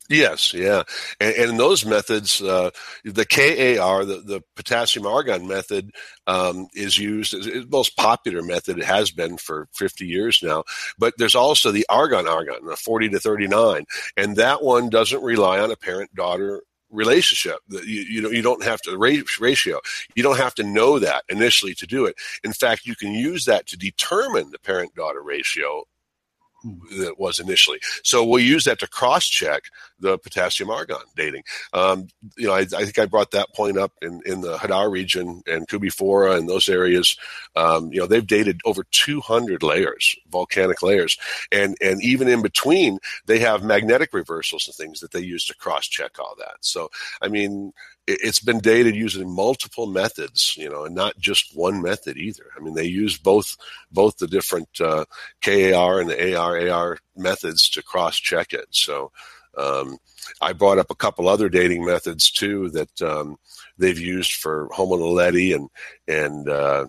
Yes, 0.10 0.54
yeah, 0.54 0.84
and, 1.20 1.36
and 1.36 1.60
those 1.60 1.86
methods, 1.86 2.42
uh, 2.42 2.70
the 3.04 3.26
KAR, 3.26 4.06
the, 4.06 4.22
the 4.22 4.42
potassium 4.56 5.06
argon 5.06 5.48
method, 5.48 5.92
um, 6.28 6.68
is 6.74 6.98
used 6.98 7.34
as 7.34 7.46
the 7.46 7.68
most 7.70 7.98
popular 7.98 8.42
method. 8.42 8.78
It 8.78 8.86
has 8.86 9.12
been 9.12 9.38
for 9.38 9.68
50 9.74 10.06
years 10.06 10.42
now. 10.42 10.64
But 10.98 11.16
there's 11.18 11.36
also 11.36 11.72
the 11.72 11.86
argon 11.90 12.26
argon, 12.26 12.66
the 12.66 12.78
40 12.78 13.10
to 13.10 13.20
39, 13.20 13.84
and 14.16 14.38
that 14.38 14.64
one 14.64 14.90
doesn't 14.90 15.22
rely 15.22 15.60
on 15.60 15.72
a 15.72 15.76
parent 15.76 16.16
daughter 16.16 16.62
relationship. 16.90 17.58
You, 17.70 17.80
you 17.84 18.22
know, 18.22 18.30
you 18.30 18.42
don't 18.42 18.64
have 18.64 18.82
to 18.84 18.98
ratio. 18.98 19.82
You 20.16 20.24
don't 20.24 20.38
have 20.38 20.56
to 20.56 20.64
know 20.64 21.00
that 21.00 21.24
initially 21.28 21.74
to 21.76 21.86
do 21.86 22.06
it. 22.06 22.16
In 22.46 22.54
fact, 22.54 22.86
you 22.86 22.96
can 22.96 23.12
use 23.12 23.44
that 23.46 23.66
to 23.68 23.78
determine 23.78 24.52
the 24.52 24.60
parent 24.60 24.96
daughter 24.96 25.22
ratio 25.22 25.84
that 26.98 27.16
was 27.18 27.40
initially. 27.40 27.80
So 28.04 28.24
we'll 28.26 28.44
use 28.44 28.64
that 28.66 28.80
to 28.80 28.88
cross 28.88 29.28
check 29.28 29.64
the 30.00 30.18
potassium 30.18 30.70
argon 30.70 30.98
dating. 31.16 31.44
Um, 31.74 32.08
you 32.38 32.48
know, 32.48 32.54
I, 32.54 32.60
I, 32.60 32.66
think 32.66 33.00
I 33.00 33.06
brought 33.06 33.32
that 33.32 33.54
point 33.56 33.78
up 33.78 33.94
in, 34.02 34.22
in 34.26 34.42
the 34.42 34.58
Hadar 34.58 34.92
region 34.92 35.42
and 35.48 35.68
Koobi 35.68 35.92
Fora 35.92 36.36
and 36.36 36.48
those 36.48 36.70
areas. 36.70 37.18
Um, 37.56 37.92
you 37.92 38.00
know, 38.00 38.08
they've 38.08 38.26
dated 38.26 38.62
over 38.66 38.84
200 38.92 39.64
layers, 39.64 40.16
volcanic 40.30 40.82
layers, 40.82 41.18
and 41.52 41.76
and 41.82 42.02
even 42.04 42.28
in 42.28 42.42
between, 42.42 43.00
they 43.26 43.40
have 43.40 43.64
magnetic 43.64 44.14
reversals 44.14 44.68
and 44.68 44.76
things 44.76 45.00
that 45.00 45.12
they 45.12 45.22
use 45.22 45.46
to 45.46 45.56
cross 45.56 45.88
check 45.88 46.20
all 46.20 46.36
that. 46.38 46.58
So, 46.62 46.90
I 47.22 47.28
mean, 47.28 47.74
it's 48.08 48.40
been 48.40 48.60
dated 48.60 48.96
using 48.96 49.30
multiple 49.30 49.86
methods, 49.86 50.56
you 50.58 50.70
know, 50.70 50.86
and 50.86 50.96
not 50.96 51.18
just 51.20 51.56
one 51.56 51.82
method 51.82 52.16
either. 52.18 52.46
I 52.56 52.62
mean, 52.62 52.74
they 52.74 52.86
use 52.86 53.18
both 53.18 53.58
both 53.92 54.18
the 54.18 54.28
different 54.28 54.70
uh, 54.80 55.06
KAR 55.42 56.00
and 56.00 56.10
the 56.10 56.36
AR 56.36 56.70
AR 56.70 57.00
methods 57.18 57.70
to 57.72 57.84
cross 57.84 58.18
check 58.18 58.54
it. 58.54 58.68
So 58.72 59.12
um, 59.58 59.98
I 60.42 60.54
brought 60.54 60.78
up 60.78 60.92
a 60.92 60.96
couple 60.96 61.28
other 61.28 61.50
dating 61.50 61.86
methods 61.86 62.30
too 62.30 62.70
that 62.72 63.02
um, 63.02 63.38
they've 63.78 64.00
used 64.00 64.34
for 64.34 64.70
Homo 64.72 64.98
naledi 64.98 65.56
and 65.56 65.70
and 66.08 66.50
uh, 66.50 66.88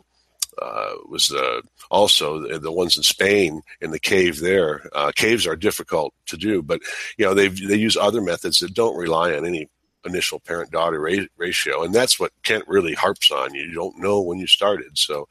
uh, 0.61 0.93
was 1.09 1.33
uh, 1.33 1.61
also 1.91 2.41
the, 2.41 2.59
the, 2.59 2.73
ones 2.73 2.97
in 2.97 3.03
Spain 3.03 3.63
in 3.81 3.93
the 3.93 4.01
cave 4.01 4.41
there. 4.41 4.89
Uh, 4.93 5.13
caves 5.15 5.47
are 5.47 5.57
difficult 5.57 6.13
to 6.27 6.37
do, 6.37 6.63
but 6.63 6.81
you 7.17 7.25
know 7.25 7.35
they 7.35 7.49
they 7.49 7.77
use 7.77 7.97
other 7.97 8.21
methods 8.21 8.59
that 8.59 8.75
don't 8.75 8.97
rely 8.97 9.35
on 9.35 9.47
any 9.47 9.69
initial 10.05 10.41
parent 10.41 10.71
daughter 10.71 11.01
ra- 11.01 11.27
ratio 11.37 11.83
and 11.83 11.95
that's 11.95 12.21
what 12.21 12.33
kent 12.43 12.65
really 12.69 12.95
harps 12.95 13.31
on 13.33 13.53
you 13.53 13.73
don't 13.73 13.99
know 13.99 14.21
when 14.21 14.39
you 14.39 14.47
started 14.47 14.97
so 14.97 15.29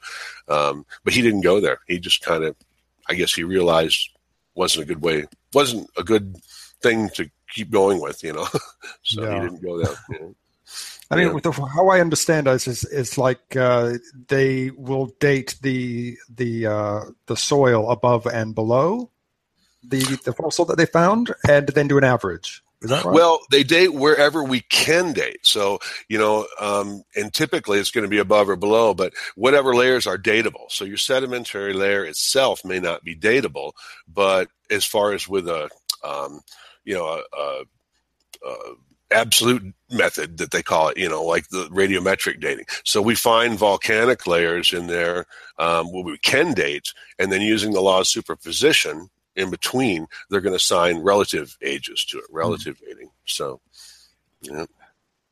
um, 0.48 0.84
but 1.04 1.12
he 1.14 1.22
didn't 1.22 1.40
go 1.40 1.58
there 1.58 1.78
he 1.88 1.98
just 1.98 2.22
kind 2.22 2.44
of 2.44 2.54
i 3.08 3.14
guess 3.14 3.34
he 3.34 3.42
realized 3.42 4.10
wasn't 4.54 4.82
a 4.82 4.86
good 4.86 5.00
way 5.02 5.24
wasn't 5.54 5.88
a 5.96 6.04
good 6.04 6.36
thing 6.82 7.08
to 7.10 7.30
keep 7.50 7.70
going 7.70 8.00
with 8.00 8.22
you 8.22 8.32
know 8.32 8.46
so 9.02 9.22
yeah. 9.22 9.34
he 9.34 9.40
didn't 9.40 9.62
go 9.62 9.82
there 9.82 9.94
you 10.10 10.20
know. 10.20 10.34
I 11.10 11.16
mean, 11.16 11.32
yeah. 11.32 11.40
the, 11.42 11.52
how 11.52 11.88
I 11.88 12.00
understand 12.00 12.46
this 12.46 12.68
is, 12.68 12.84
is 12.84 13.16
like 13.16 13.56
uh, 13.56 13.94
they 14.28 14.70
will 14.70 15.06
date 15.20 15.56
the 15.62 16.18
the 16.28 16.66
uh, 16.66 17.00
the 17.26 17.36
soil 17.36 17.90
above 17.90 18.26
and 18.26 18.54
below 18.54 19.10
the 19.82 20.00
the 20.24 20.34
fossil 20.34 20.66
that 20.66 20.76
they 20.76 20.86
found, 20.86 21.34
and 21.48 21.68
then 21.68 21.88
do 21.88 21.96
an 21.96 22.04
average. 22.04 22.62
Right? 22.80 23.04
Well, 23.04 23.40
they 23.50 23.64
date 23.64 23.94
wherever 23.94 24.44
we 24.44 24.60
can 24.60 25.12
date. 25.12 25.44
So, 25.44 25.80
you 26.08 26.16
know, 26.16 26.46
um, 26.60 27.02
and 27.16 27.34
typically 27.34 27.80
it's 27.80 27.90
going 27.90 28.04
to 28.04 28.08
be 28.08 28.18
above 28.18 28.48
or 28.48 28.54
below, 28.54 28.94
but 28.94 29.14
whatever 29.34 29.74
layers 29.74 30.06
are 30.06 30.18
dateable. 30.18 30.70
So 30.70 30.84
your 30.84 30.96
sedimentary 30.96 31.72
layer 31.72 32.04
itself 32.04 32.64
may 32.64 32.78
not 32.78 33.02
be 33.02 33.16
dateable, 33.16 33.72
but 34.06 34.48
as 34.70 34.84
far 34.84 35.12
as 35.12 35.28
with 35.28 35.48
a, 35.48 35.68
um, 36.04 36.40
you 36.88 36.94
know, 36.94 37.06
a, 37.06 37.22
a, 37.36 37.64
a 38.48 38.74
absolute 39.10 39.74
method 39.90 40.38
that 40.38 40.52
they 40.52 40.62
call 40.62 40.88
it, 40.88 40.96
you 40.96 41.08
know, 41.08 41.22
like 41.22 41.48
the 41.48 41.66
radiometric 41.66 42.40
dating. 42.40 42.64
So 42.84 43.02
we 43.02 43.14
find 43.14 43.58
volcanic 43.58 44.26
layers 44.26 44.72
in 44.72 44.86
there 44.86 45.26
um, 45.58 45.92
where 45.92 46.02
we 46.02 46.16
can 46.18 46.54
date, 46.54 46.92
and 47.18 47.30
then 47.30 47.42
using 47.42 47.72
the 47.72 47.82
law 47.82 48.00
of 48.00 48.06
superposition, 48.06 49.10
in 49.36 49.50
between, 49.50 50.06
they're 50.30 50.40
going 50.40 50.52
to 50.52 50.56
assign 50.56 50.98
relative 50.98 51.56
ages 51.62 52.04
to 52.06 52.18
it, 52.18 52.24
relative 52.30 52.76
mm. 52.78 52.86
dating. 52.86 53.10
So, 53.26 53.60
yeah. 54.40 54.64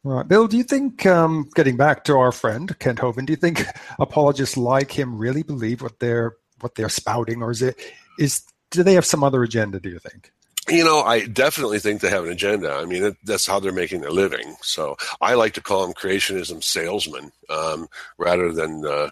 Right. 0.04 0.28
Bill, 0.28 0.46
do 0.46 0.56
you 0.58 0.62
think, 0.62 1.06
um, 1.06 1.48
getting 1.54 1.76
back 1.76 2.04
to 2.04 2.16
our 2.16 2.32
friend 2.32 2.78
Kent 2.78 2.98
Hovind, 2.98 3.26
do 3.26 3.32
you 3.32 3.36
think 3.36 3.64
apologists 3.98 4.56
like 4.56 4.92
him 4.92 5.18
really 5.18 5.42
believe 5.42 5.80
what 5.80 5.98
they're 6.00 6.36
what 6.60 6.74
they're 6.74 6.88
spouting, 6.88 7.42
or 7.42 7.50
is 7.50 7.62
it 7.62 7.76
is 8.18 8.42
do 8.70 8.82
they 8.82 8.94
have 8.94 9.04
some 9.04 9.24
other 9.24 9.42
agenda? 9.42 9.80
Do 9.80 9.88
you 9.88 9.98
think? 9.98 10.32
You 10.68 10.84
know, 10.84 11.00
I 11.00 11.26
definitely 11.26 11.78
think 11.78 12.00
they 12.00 12.10
have 12.10 12.24
an 12.24 12.32
agenda. 12.32 12.72
I 12.72 12.86
mean, 12.86 13.16
that's 13.22 13.46
how 13.46 13.60
they're 13.60 13.72
making 13.72 14.00
their 14.00 14.10
living. 14.10 14.56
So 14.62 14.96
I 15.20 15.34
like 15.34 15.54
to 15.54 15.60
call 15.60 15.84
them 15.84 15.94
creationism 15.94 16.62
salesmen 16.62 17.30
um, 17.48 17.86
rather 18.18 18.52
than 18.52 18.84
uh, 18.84 19.10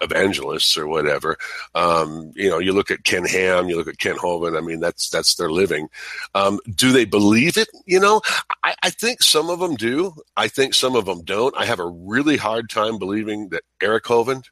evangelists 0.00 0.76
or 0.76 0.86
whatever. 0.86 1.36
Um, 1.74 2.32
you 2.34 2.48
know, 2.48 2.58
you 2.58 2.72
look 2.72 2.90
at 2.90 3.04
Ken 3.04 3.24
Ham, 3.24 3.68
you 3.68 3.76
look 3.76 3.88
at 3.88 3.98
Ken 3.98 4.16
Hovind. 4.16 4.56
I 4.56 4.60
mean, 4.60 4.80
that's 4.80 5.08
that's 5.10 5.34
their 5.34 5.50
living. 5.50 5.88
Um, 6.34 6.60
do 6.74 6.92
they 6.92 7.04
believe 7.04 7.56
it? 7.56 7.68
You 7.86 8.00
know, 8.00 8.20
I, 8.64 8.74
I 8.82 8.90
think 8.90 9.22
some 9.22 9.50
of 9.50 9.58
them 9.58 9.76
do. 9.76 10.14
I 10.36 10.48
think 10.48 10.74
some 10.74 10.96
of 10.96 11.04
them 11.04 11.22
don't. 11.24 11.56
I 11.56 11.66
have 11.66 11.80
a 11.80 11.86
really 11.86 12.36
hard 12.36 12.70
time 12.70 12.98
believing 12.98 13.50
that 13.50 13.64
Eric 13.82 14.04
Hovind 14.04 14.44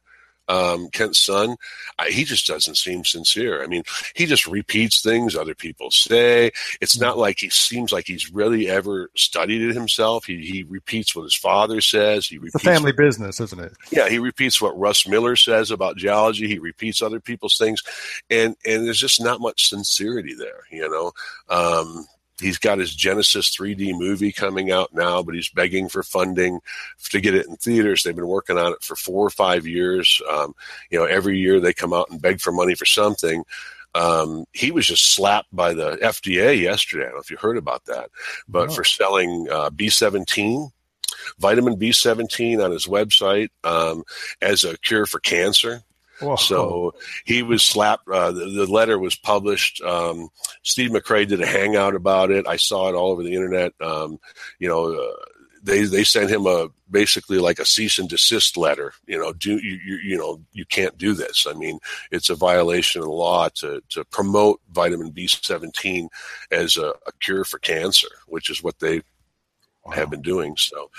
um, 0.49 0.89
Kent's 0.89 1.19
son, 1.19 1.55
I, 1.97 2.09
he 2.09 2.23
just 2.23 2.47
doesn't 2.47 2.75
seem 2.75 3.05
sincere. 3.05 3.63
I 3.63 3.67
mean, 3.67 3.83
he 4.15 4.25
just 4.25 4.47
repeats 4.47 5.01
things 5.01 5.35
other 5.35 5.55
people 5.55 5.91
say. 5.91 6.51
It's 6.81 6.99
not 6.99 7.17
like 7.17 7.39
he 7.39 7.49
seems 7.49 7.93
like 7.93 8.07
he's 8.07 8.33
really 8.33 8.67
ever 8.67 9.11
studied 9.15 9.61
it 9.61 9.75
himself. 9.75 10.25
He, 10.25 10.45
he 10.45 10.63
repeats 10.63 11.15
what 11.15 11.23
his 11.23 11.35
father 11.35 11.79
says. 11.81 12.27
He 12.27 12.37
repeats 12.37 12.55
it's 12.55 12.65
a 12.65 12.67
family 12.67 12.91
what, 12.91 12.97
business, 12.97 13.39
isn't 13.39 13.61
it? 13.61 13.73
Yeah, 13.91 14.09
he 14.09 14.19
repeats 14.19 14.59
what 14.59 14.77
Russ 14.77 15.07
Miller 15.07 15.35
says 15.35 15.71
about 15.71 15.97
geology. 15.97 16.47
He 16.47 16.59
repeats 16.59 17.01
other 17.01 17.19
people's 17.19 17.57
things, 17.57 17.83
and 18.29 18.55
and 18.65 18.85
there's 18.85 18.99
just 18.99 19.21
not 19.21 19.39
much 19.39 19.69
sincerity 19.69 20.33
there. 20.33 20.63
You 20.71 20.89
know, 20.89 21.11
um, 21.55 22.07
He's 22.39 22.57
got 22.57 22.79
his 22.79 22.95
Genesis 22.95 23.55
3D 23.55 23.97
movie 23.97 24.31
coming 24.31 24.71
out 24.71 24.93
now, 24.93 25.21
but 25.21 25.35
he's 25.35 25.49
begging 25.49 25.89
for 25.89 26.03
funding 26.03 26.59
to 27.09 27.21
get 27.21 27.35
it 27.35 27.47
in 27.47 27.55
theaters. 27.57 28.03
They've 28.03 28.15
been 28.15 28.27
working 28.27 28.57
on 28.57 28.73
it 28.73 28.81
for 28.81 28.95
four 28.95 29.25
or 29.25 29.29
five 29.29 29.67
years. 29.67 30.21
Um, 30.29 30.53
you 30.89 30.99
know, 30.99 31.05
every 31.05 31.37
year 31.37 31.59
they 31.59 31.73
come 31.73 31.93
out 31.93 32.09
and 32.09 32.21
beg 32.21 32.39
for 32.41 32.51
money 32.51 32.75
for 32.75 32.85
something. 32.85 33.43
Um, 33.95 34.45
he 34.53 34.71
was 34.71 34.87
just 34.87 35.13
slapped 35.13 35.53
by 35.55 35.73
the 35.73 35.97
FDA 35.97 36.59
yesterday. 36.59 37.03
I 37.03 37.07
don't 37.07 37.15
know 37.15 37.21
if 37.21 37.31
you 37.31 37.37
heard 37.37 37.57
about 37.57 37.85
that, 37.85 38.09
but 38.47 38.69
oh. 38.69 38.73
for 38.73 38.83
selling 38.83 39.47
uh, 39.49 39.71
B17, 39.71 40.71
vitamin 41.39 41.75
B17 41.75 42.63
on 42.63 42.71
his 42.71 42.85
website 42.85 43.49
um, 43.63 44.03
as 44.41 44.63
a 44.63 44.77
cure 44.79 45.05
for 45.05 45.19
cancer. 45.19 45.81
Whoa. 46.21 46.35
So 46.35 46.93
he 47.25 47.43
was 47.43 47.63
slapped. 47.63 48.07
Uh, 48.07 48.31
the, 48.31 48.45
the, 48.45 48.65
letter 48.65 48.99
was 48.99 49.15
published. 49.15 49.81
Um, 49.81 50.29
Steve 50.63 50.91
McRae 50.91 51.27
did 51.27 51.41
a 51.41 51.45
hangout 51.45 51.95
about 51.95 52.31
it. 52.31 52.47
I 52.47 52.57
saw 52.57 52.89
it 52.89 52.95
all 52.95 53.11
over 53.11 53.23
the 53.23 53.33
internet. 53.33 53.73
Um, 53.81 54.19
you 54.59 54.67
know, 54.67 54.93
uh, 54.93 55.25
they 55.63 55.83
they 55.83 56.03
sent 56.03 56.29
him 56.29 56.45
a 56.45 56.69
basically 56.89 57.37
like 57.37 57.59
a 57.59 57.65
cease 57.65 57.99
and 57.99 58.09
desist 58.09 58.57
letter. 58.57 58.93
You 59.07 59.17
know, 59.17 59.33
do 59.33 59.57
you, 59.57 59.79
you 59.83 59.97
you 59.97 60.17
know 60.17 60.41
you 60.53 60.65
can't 60.65 60.97
do 60.97 61.13
this. 61.13 61.45
I 61.49 61.53
mean, 61.53 61.79
it's 62.11 62.29
a 62.29 62.35
violation 62.35 63.01
of 63.01 63.07
the 63.07 63.13
law 63.13 63.49
to 63.55 63.81
to 63.89 64.03
promote 64.05 64.61
vitamin 64.71 65.11
B 65.11 65.27
seventeen 65.27 66.09
as 66.51 66.77
a, 66.77 66.93
a 67.07 67.11
cure 67.19 67.43
for 67.43 67.59
cancer, 67.59 68.09
which 68.27 68.49
is 68.49 68.63
what 68.63 68.79
they 68.79 69.01
wow. 69.89 69.95
have 69.95 70.09
been 70.09 70.21
doing. 70.21 70.55
So, 70.57 70.89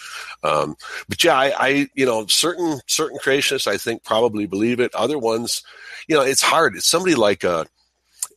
um, 0.42 0.76
but 1.08 1.22
yeah, 1.22 1.36
I, 1.36 1.52
I, 1.58 1.88
you 1.94 2.06
know, 2.06 2.26
certain 2.26 2.80
certain 2.86 3.18
creationists 3.18 3.66
I 3.66 3.76
think 3.76 4.04
probably 4.04 4.46
believe 4.46 4.80
it. 4.80 4.94
Other 4.94 5.18
ones, 5.18 5.62
you 6.08 6.16
know, 6.16 6.22
it's 6.22 6.42
hard. 6.42 6.76
It's 6.76 6.86
somebody 6.86 7.14
like 7.14 7.44
a 7.44 7.66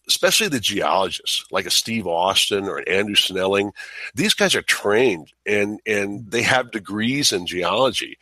especially 0.07 0.49
the 0.49 0.59
geologists 0.59 1.45
like 1.51 1.65
a 1.65 1.71
Steve 1.71 2.07
Austin 2.07 2.65
or 2.65 2.77
an 2.77 2.87
Andrew 2.87 3.15
Snelling. 3.15 3.71
These 4.13 4.33
guys 4.33 4.55
are 4.55 4.61
trained 4.61 5.31
and 5.45 5.79
and 5.85 6.29
they 6.29 6.41
have 6.43 6.71
degrees 6.71 7.31
in 7.31 7.45
geology, 7.45 8.17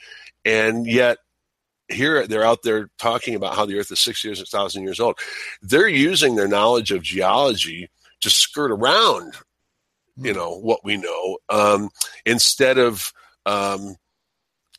and 0.45 0.85
yet 0.85 1.17
here 1.89 2.25
they're 2.27 2.45
out 2.45 2.63
there 2.63 2.89
talking 2.97 3.35
about 3.35 3.55
how 3.55 3.65
the 3.65 3.77
Earth 3.77 3.91
is 3.91 3.99
six 3.99 4.23
years, 4.23 4.47
thousand 4.49 4.83
years 4.83 4.99
old. 4.99 5.19
They're 5.61 5.87
using 5.87 6.35
their 6.35 6.47
knowledge 6.47 6.91
of 6.91 7.03
geology 7.03 7.89
to 8.21 8.29
skirt 8.29 8.71
around, 8.71 9.35
you 10.17 10.33
know, 10.33 10.57
what 10.57 10.83
we 10.83 10.97
know 10.97 11.37
um, 11.49 11.89
instead 12.25 12.77
of 12.77 13.11
um, 13.45 13.95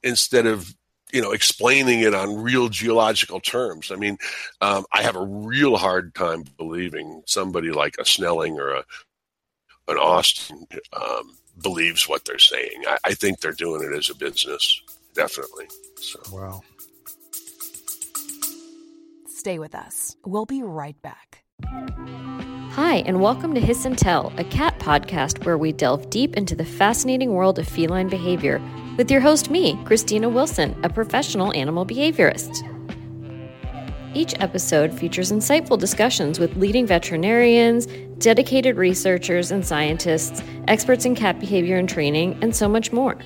instead 0.02 0.46
of 0.46 0.74
you 1.12 1.20
know 1.20 1.32
explaining 1.32 2.00
it 2.00 2.14
on 2.14 2.42
real 2.42 2.68
geological 2.68 3.40
terms. 3.40 3.90
I 3.90 3.96
mean, 3.96 4.18
um, 4.60 4.84
I 4.92 5.02
have 5.02 5.16
a 5.16 5.24
real 5.24 5.76
hard 5.76 6.14
time 6.14 6.44
believing 6.56 7.22
somebody 7.26 7.70
like 7.70 7.96
a 7.98 8.04
Snelling 8.04 8.58
or 8.58 8.70
a 8.70 8.84
an 9.88 9.96
Austin 9.96 10.66
um, 10.92 11.36
believes 11.60 12.08
what 12.08 12.24
they're 12.24 12.38
saying. 12.38 12.84
I, 12.86 12.98
I, 13.04 13.14
think 13.14 13.40
they're 13.40 13.52
doing 13.52 13.82
it 13.82 13.96
as 13.96 14.08
a 14.10 14.14
business, 14.14 14.80
definitely. 15.14 15.66
So. 15.96 16.20
Wow. 16.32 16.62
Stay 19.26 19.58
with 19.58 19.74
us. 19.74 20.16
We'll 20.24 20.46
be 20.46 20.62
right 20.62 20.96
back. 21.02 21.42
Hi, 22.76 23.02
and 23.04 23.20
welcome 23.20 23.54
to 23.54 23.60
Hiss 23.60 23.84
and 23.84 23.98
Tell, 23.98 24.32
a 24.38 24.44
cat 24.44 24.78
podcast 24.78 25.44
where 25.44 25.58
we 25.58 25.72
delve 25.72 26.08
deep 26.08 26.38
into 26.38 26.54
the 26.54 26.64
fascinating 26.64 27.34
world 27.34 27.58
of 27.58 27.68
feline 27.68 28.08
behavior 28.08 28.62
with 28.96 29.10
your 29.10 29.20
host, 29.20 29.50
me, 29.50 29.78
Christina 29.84 30.26
Wilson, 30.26 30.74
a 30.82 30.88
professional 30.88 31.54
animal 31.54 31.84
behaviorist. 31.84 32.66
Each 34.14 34.32
episode 34.40 34.94
features 34.94 35.30
insightful 35.30 35.78
discussions 35.78 36.38
with 36.38 36.56
leading 36.56 36.86
veterinarians, 36.86 37.84
dedicated 38.16 38.78
researchers 38.78 39.50
and 39.50 39.66
scientists, 39.66 40.42
experts 40.66 41.04
in 41.04 41.14
cat 41.14 41.38
behavior 41.38 41.76
and 41.76 41.90
training, 41.90 42.38
and 42.40 42.56
so 42.56 42.70
much 42.70 42.90
more. 42.90 43.18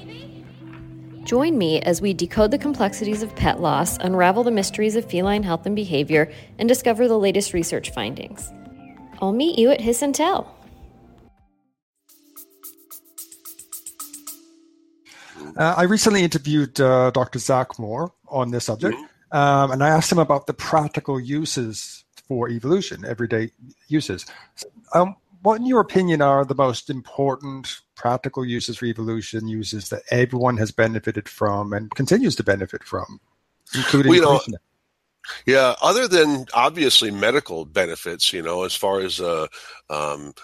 Join 1.23 1.57
me 1.57 1.81
as 1.83 2.03
we 2.03 2.13
decode 2.15 2.51
the 2.51 2.59
complexities 2.59 3.23
of 3.23 3.37
pet 3.37 3.61
loss, 3.61 3.97
unravel 3.99 4.43
the 4.43 4.51
mysteries 4.51 4.97
of 4.97 5.09
feline 5.09 5.45
health 5.45 5.67
and 5.67 5.77
behavior, 5.77 6.33
and 6.59 6.69
discover 6.69 7.07
the 7.07 7.17
latest 7.17 7.53
research 7.53 7.91
findings. 7.91 8.53
I'll 9.21 9.33
meet 9.33 9.59
you 9.59 9.71
at 9.71 9.81
Hiss 9.81 10.03
and 10.03 10.15
Tell. 10.15 10.55
Uh, 15.57 15.75
I 15.77 15.85
recently 15.85 16.23
interviewed 16.23 16.79
uh, 16.81 17.11
Dr. 17.13 17.39
Zach 17.39 17.79
Moore 17.79 18.13
on 18.29 18.51
this 18.51 18.67
subject, 18.67 18.97
mm-hmm. 18.97 19.37
um, 19.37 19.71
and 19.71 19.83
I 19.83 19.89
asked 19.89 20.13
him 20.13 20.19
about 20.19 20.47
the 20.47 20.53
practical 20.53 21.19
uses 21.19 22.05
for 22.29 22.49
evolution, 22.51 23.05
everyday 23.07 23.53
uses. 23.89 24.27
Um, 24.93 25.17
what, 25.43 25.61
in 25.61 25.67
your 25.67 25.81
opinion, 25.81 26.23
are 26.23 26.45
the 26.45 26.55
most 26.55 26.91
important 26.91 27.81
practical 27.95 28.45
uses 28.45 28.77
for 28.77 28.87
evolution, 28.87 29.49
uses 29.49 29.89
that 29.91 30.03
everyone 30.11 30.57
has 30.57 30.73
benefited 30.73 31.29
from 31.29 31.73
and 31.73 31.91
continues 31.95 32.35
to 32.37 32.43
benefit 32.43 32.83
from, 32.83 33.21
including 33.75 34.11
well, 34.11 34.43
you 34.47 34.53
know, 34.53 34.59
yeah, 35.47 35.75
other 35.83 36.09
than 36.09 36.47
obviously 36.55 37.11
medical 37.11 37.65
benefits, 37.65 38.33
you 38.33 38.43
know, 38.43 38.65
as 38.65 38.75
far 38.75 39.01
as 39.01 39.21
uh, 39.21 39.47
um, 39.91 40.35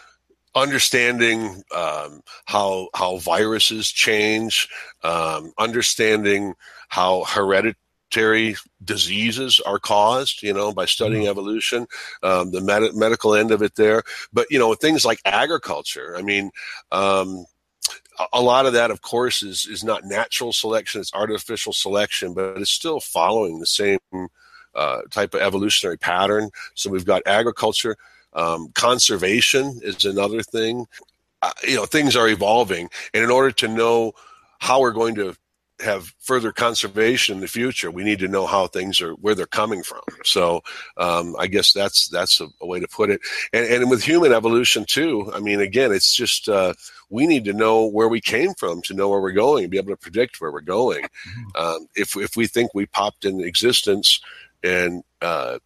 understanding 0.55 1.63
um, 1.75 2.23
how 2.47 2.89
how 2.95 3.19
viruses 3.19 3.91
change, 3.91 4.69
um, 5.03 5.53
understanding 5.59 6.55
how 6.89 7.25
hereditary 7.25 8.57
diseases 8.85 9.61
are 9.61 9.79
caused, 9.79 10.43
you 10.43 10.53
know, 10.53 10.73
by 10.73 10.85
studying 10.85 11.23
mm-hmm. 11.23 11.31
evolution, 11.31 11.87
um, 12.23 12.51
the 12.51 12.61
med- 12.61 12.95
medical 12.95 13.35
end 13.35 13.51
of 13.51 13.63
it 13.63 13.75
there. 13.77 14.03
But, 14.33 14.47
you 14.51 14.59
know, 14.59 14.75
things 14.75 15.05
like 15.05 15.21
agriculture, 15.25 16.15
I 16.17 16.23
mean, 16.23 16.51
um, 16.91 17.47
a 18.33 18.43
lot 18.43 18.67
of 18.67 18.75
that, 18.75 18.91
of 18.91 19.01
course, 19.01 19.43
is, 19.43 19.67
is 19.67 19.83
not 19.83 20.05
natural 20.05 20.53
selection, 20.53 21.01
it's 21.01 21.15
artificial 21.15 21.73
selection, 21.73 22.35
but 22.35 22.59
it's 22.59 22.71
still 22.71 23.01
following 23.01 23.59
the 23.59 23.67
same 23.67 23.99
uh, 24.75 25.03
type 25.11 25.35
of 25.35 25.41
evolutionary 25.41 25.99
pattern. 25.99 26.51
So 26.75 26.91
we've 26.91 27.07
got 27.07 27.23
agriculture. 27.27 27.97
Um, 28.33 28.69
conservation 28.75 29.81
is 29.83 30.05
another 30.05 30.43
thing. 30.43 30.87
Uh, 31.43 31.53
you 31.67 31.77
know, 31.77 31.87
things 31.87 32.17
are 32.17 32.29
evolving. 32.29 32.89
And 33.13 33.25
in 33.25 33.31
order 33.31 33.51
to 33.51 33.69
know 33.69 34.13
how 34.59 34.81
we're 34.81 34.93
going 34.93 35.15
to 35.17 35.35
have 35.83 36.15
further 36.21 36.53
conservation 36.53 37.37
in 37.37 37.41
the 37.41 37.49
future, 37.49 37.91
we 37.91 38.05
need 38.05 38.21
to 38.21 38.29
know 38.29 38.47
how 38.47 38.67
things 38.67 39.01
are 39.01 39.13
where 39.15 39.35
they're 39.35 39.47
coming 39.47 39.83
from. 39.83 40.03
So 40.25 40.63
um, 40.97 41.35
I 41.39 41.47
guess 41.47 41.73
that's 41.73 42.09
that's 42.09 42.41
a, 42.41 42.47
a, 42.61 42.67
way 42.67 42.81
to 42.81 42.89
put 42.89 43.11
it. 43.11 43.21
And, 43.53 43.67
and 43.67 43.91
with 43.91 44.05
human 44.05 44.33
evolution 44.33 44.85
too, 44.85 45.31
I 45.35 45.41
mean, 45.41 45.61
again, 45.61 45.93
it's 45.93 46.15
just 46.15 46.49
uh, 46.49 46.75
we 47.11 47.27
need 47.27 47.45
to 47.47 47.53
know 47.53 47.87
where 47.87 48.09
we 48.09 48.21
came 48.21 48.55
from 48.55 48.83
to 48.83 48.95
know 48.95 49.09
where 49.09 49.21
we're 49.21 49.33
going 49.33 49.65
and 49.65 49.71
be 49.71 49.79
able 49.79 49.93
to 49.93 49.97
predict 49.97 50.41
where 50.41 50.53
we're 50.53 50.61
going. 50.61 51.03
Mm-hmm. 51.03 51.63
Um, 51.63 51.87
if 51.95 52.17
if 52.17 52.37
we 52.37 52.47
think 52.47 52.73
we 52.75 52.87
popped 52.87 53.25
in 53.25 53.41
existence 53.41 54.21
and 54.63 55.03
uh, 55.21 55.59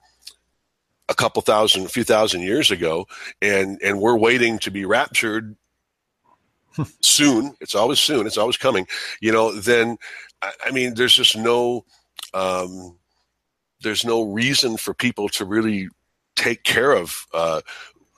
a 1.09 1.15
couple 1.15 1.43
thousand, 1.43 1.87
a 1.87 1.89
few 1.89 2.05
thousand 2.05 2.43
years 2.43 2.71
ago, 2.71 3.07
and 3.41 3.81
and 3.83 4.01
we're 4.01 4.17
waiting 4.17 4.59
to 4.61 4.71
be 4.71 4.85
raptured 4.85 5.57
soon. 7.01 7.55
It's 7.61 7.75
always 7.75 8.01
soon. 8.01 8.27
It's 8.27 8.39
always 8.39 8.57
coming. 8.57 8.87
You 9.21 9.33
know, 9.33 9.53
then 9.53 9.99
I 10.43 10.71
mean, 10.71 10.95
there's 10.95 11.15
just 11.15 11.37
no 11.37 11.85
um, 12.35 12.97
there's 13.83 14.05
no 14.05 14.23
reason 14.23 14.77
for 14.77 14.95
people 14.95 15.29
to 15.31 15.45
really 15.45 15.89
take 16.35 16.65
care 16.65 16.93
of 16.93 17.27
uh, 17.33 17.61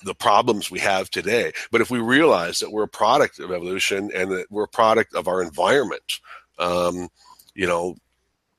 the 0.03 0.14
problems 0.14 0.71
we 0.71 0.81
have 0.81 1.11
today. 1.11 1.53
But 1.71 1.81
if 1.81 1.91
we 1.91 2.01
realize 2.01 2.59
that 2.61 2.73
we're 2.73 2.85
a 2.85 2.88
product 2.88 3.38
of 3.38 3.53
evolution 3.53 4.11
and 4.14 4.31
that 4.33 4.51
we're 4.51 4.64
a 4.64 4.69
product 4.69 5.14
of 5.14 5.29
our 5.29 5.43
environment, 5.43 6.21
um, 6.59 7.09
you 7.55 7.67
know, 7.67 7.97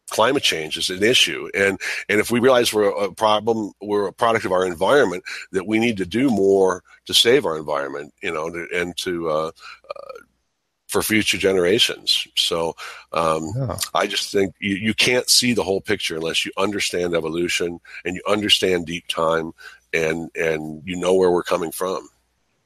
climate 0.09 0.43
change 0.43 0.77
is 0.77 0.89
an 0.89 1.03
issue. 1.03 1.49
And 1.53 1.79
and 2.07 2.19
if 2.19 2.31
we 2.31 2.39
realize 2.39 2.73
we're 2.73 2.89
a 2.89 3.11
problem 3.13 3.71
we're 3.81 4.07
a 4.07 4.13
product 4.13 4.45
of 4.45 4.51
our 4.51 4.65
environment 4.65 5.23
that 5.51 5.67
we 5.67 5.79
need 5.79 5.97
to 5.97 6.05
do 6.05 6.29
more 6.29 6.83
to 7.05 7.13
save 7.13 7.45
our 7.45 7.57
environment 7.57 8.13
you 8.21 8.31
know 8.31 8.49
to, 8.49 8.67
and 8.73 8.95
to 8.97 9.29
uh, 9.29 9.51
uh, 9.89 10.19
for 10.87 11.01
future 11.01 11.37
generations. 11.37 12.27
So 12.35 12.75
um, 13.13 13.51
yeah. 13.55 13.77
i 13.93 14.07
just 14.07 14.31
think 14.31 14.55
you, 14.59 14.75
you 14.75 14.93
can't 14.93 15.29
see 15.29 15.53
the 15.53 15.63
whole 15.63 15.81
picture 15.81 16.15
unless 16.15 16.45
you 16.45 16.51
understand 16.57 17.15
evolution 17.15 17.79
and 18.05 18.15
you 18.15 18.21
understand 18.27 18.87
deep 18.87 19.07
time 19.07 19.53
and 19.93 20.29
and 20.35 20.81
you 20.85 20.95
know 20.95 21.13
where 21.13 21.31
we're 21.31 21.43
coming 21.43 21.71
from. 21.71 22.09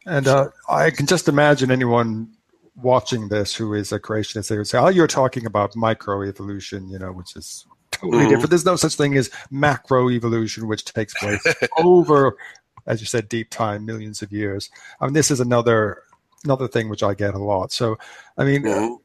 And 0.06 0.28
uh, 0.28 0.50
i 0.68 0.90
can 0.90 1.06
just 1.06 1.28
imagine 1.28 1.72
anyone 1.72 2.30
watching 2.76 3.28
this 3.28 3.56
who 3.56 3.74
is 3.74 3.92
a 3.92 4.00
creationist, 4.00 4.50
they 4.50 4.58
would 4.58 4.68
say, 4.68 4.78
"Oh, 4.78 4.90
you're 4.90 5.08
talking 5.08 5.46
about 5.46 5.74
microevolution, 5.74 6.90
you 6.90 7.00
know, 7.00 7.12
which 7.12 7.36
is 7.36 7.66
totally 7.92 8.24
mm-hmm. 8.24 8.30
different. 8.30 8.50
There's 8.50 8.66
no 8.66 8.76
such 8.76 8.96
thing 8.96 9.16
as 9.18 9.30
macroevolution, 9.52 10.68
which 10.68 10.86
takes 10.86 11.14
place 11.14 11.44
over, 11.80 12.38
as 12.88 13.00
you 13.00 13.08
said, 13.08 13.30
deep 13.30 13.50
time, 13.50 13.86
millions 13.86 14.22
of 14.22 14.32
years. 14.32 14.70
I 15.00 15.06
mean, 15.06 15.14
this 15.14 15.32
is 15.32 15.40
another 15.40 16.04
another 16.44 16.68
thing 16.68 16.90
which 16.90 17.04
I 17.04 17.14
get 17.14 17.34
a 17.34 17.40
lot. 17.40 17.72
So, 17.72 17.98
I 18.38 18.44
mean." 18.44 18.64
Mm-hmm. 18.64 18.96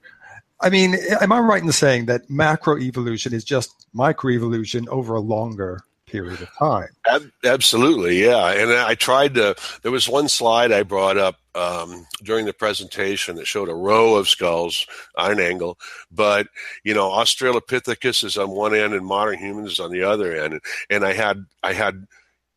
I 0.61 0.71
mean, 0.71 0.97
am 1.21 1.31
I 1.31 1.39
right 1.39 1.63
in 1.63 1.71
saying 1.71 2.07
that 2.07 2.29
macroevolution 2.29 3.33
is 3.33 3.45
just 3.45 3.87
microevolution 3.95 4.89
over 4.89 5.15
a 5.15 5.21
longer 5.21 5.85
period 6.09 6.40
of 6.40 6.49
time. 6.59 6.88
Ab- 7.07 7.31
absolutely, 7.44 8.25
yeah. 8.25 8.53
And 8.53 8.73
I 8.73 8.94
tried 8.94 9.35
to. 9.35 9.55
There 9.83 9.92
was 9.92 10.09
one 10.09 10.29
slide 10.29 10.73
I 10.73 10.83
brought 10.83 11.18
up 11.18 11.37
um, 11.55 12.07
during 12.23 12.47
the 12.47 12.53
presentation 12.53 13.37
that 13.37 13.47
showed 13.47 13.68
a 13.68 13.75
row 13.75 14.14
of 14.14 14.29
skulls 14.29 14.87
on 15.16 15.33
an 15.33 15.40
angle, 15.40 15.79
but 16.11 16.49
you 16.85 16.94
know, 16.94 17.09
Australopithecus 17.09 18.25
is 18.25 18.37
on 18.37 18.51
one 18.51 18.75
end 18.75 18.94
and 18.94 19.05
modern 19.05 19.38
humans 19.38 19.73
is 19.73 19.81
on 19.81 19.92
the 19.92 20.03
other 20.03 20.35
end. 20.37 20.61
And 20.90 21.05
I 21.05 21.12
had, 21.12 21.44
I 21.62 21.73
had, 21.73 22.07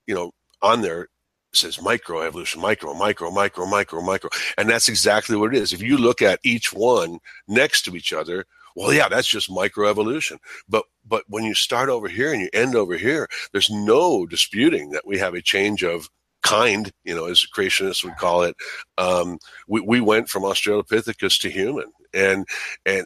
you 0.07 0.15
know, 0.15 0.31
on 0.61 0.81
there 0.81 1.07
says 1.53 1.81
micro 1.81 2.21
evolution, 2.21 2.61
micro, 2.61 2.93
micro, 2.93 3.29
micro, 3.29 3.65
micro, 3.65 4.01
micro, 4.01 4.29
and 4.57 4.69
that's 4.69 4.87
exactly 4.87 5.35
what 5.35 5.53
it 5.53 5.61
is. 5.61 5.73
If 5.73 5.81
you 5.81 5.97
look 5.97 6.21
at 6.21 6.39
each 6.43 6.71
one 6.71 7.19
next 7.47 7.83
to 7.83 7.95
each 7.95 8.13
other, 8.13 8.45
well, 8.75 8.93
yeah, 8.93 9.07
that's 9.07 9.27
just 9.27 9.49
microevolution. 9.49 10.37
But 10.67 10.85
but 11.05 11.23
when 11.27 11.43
you 11.43 11.53
start 11.53 11.89
over 11.89 12.07
here 12.07 12.31
and 12.31 12.41
you 12.41 12.49
end 12.53 12.75
over 12.75 12.97
here, 12.97 13.27
there's 13.51 13.69
no 13.69 14.25
disputing 14.25 14.91
that 14.91 15.05
we 15.05 15.17
have 15.17 15.33
a 15.33 15.41
change 15.41 15.83
of 15.83 16.09
kind, 16.41 16.91
you 17.03 17.15
know, 17.15 17.25
as 17.25 17.45
creationists 17.45 18.03
would 18.03 18.17
call 18.17 18.43
it. 18.43 18.55
Um, 18.97 19.39
we, 19.67 19.81
we 19.81 20.01
went 20.01 20.29
from 20.29 20.43
Australopithecus 20.43 21.39
to 21.41 21.49
human, 21.49 21.91
and 22.13 22.47
and 22.85 23.05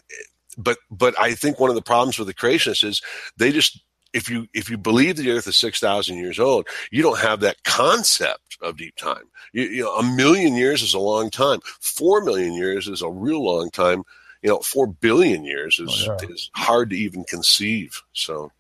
but 0.58 0.78
but 0.89 1.19
I 1.19 1.34
think 1.34 1.60
one 1.60 1.69
of 1.69 1.75
the 1.75 1.82
problems 1.82 2.17
with 2.17 2.28
the 2.28 2.34
creationists 2.34 2.84
is 2.84 3.01
they 3.38 3.51
just 3.51 3.82
if 4.13 4.30
you 4.30 4.47
if 4.54 4.69
you 4.69 4.78
believe 4.78 5.17
the 5.17 5.32
Earth 5.32 5.47
is 5.47 5.58
six 5.58 5.80
thousand 5.80 6.17
years 6.17 6.39
old, 6.39 6.67
you 6.91 7.04
don't 7.04 7.19
have 7.19 7.41
that 7.41 7.63
concept 7.63 8.58
of 8.62 8.78
deep 8.78 8.95
time. 8.95 9.23
You, 9.54 9.63
you 9.63 9.84
know, 9.84 9.95
a 9.95 10.04
million 10.04 10.56
years 10.56 10.82
is 10.82 10.93
a 10.93 10.99
long 10.99 11.30
time. 11.30 11.60
Four 11.82 12.21
million 12.21 12.54
years 12.54 12.88
is 12.88 13.01
a 13.01 13.10
real 13.10 13.43
long 13.43 13.69
time 13.71 14.04
you 14.41 14.50
know, 14.50 14.60
four 14.60 14.88
billion 14.88 15.43
years 15.43 15.80
is 15.80 16.08
oh, 16.08 16.17
yeah. 16.21 16.30
is 16.30 16.50
hard 16.56 16.89
to 16.91 16.98
even 16.98 17.24
conceive. 17.24 18.02
So, 18.13 18.52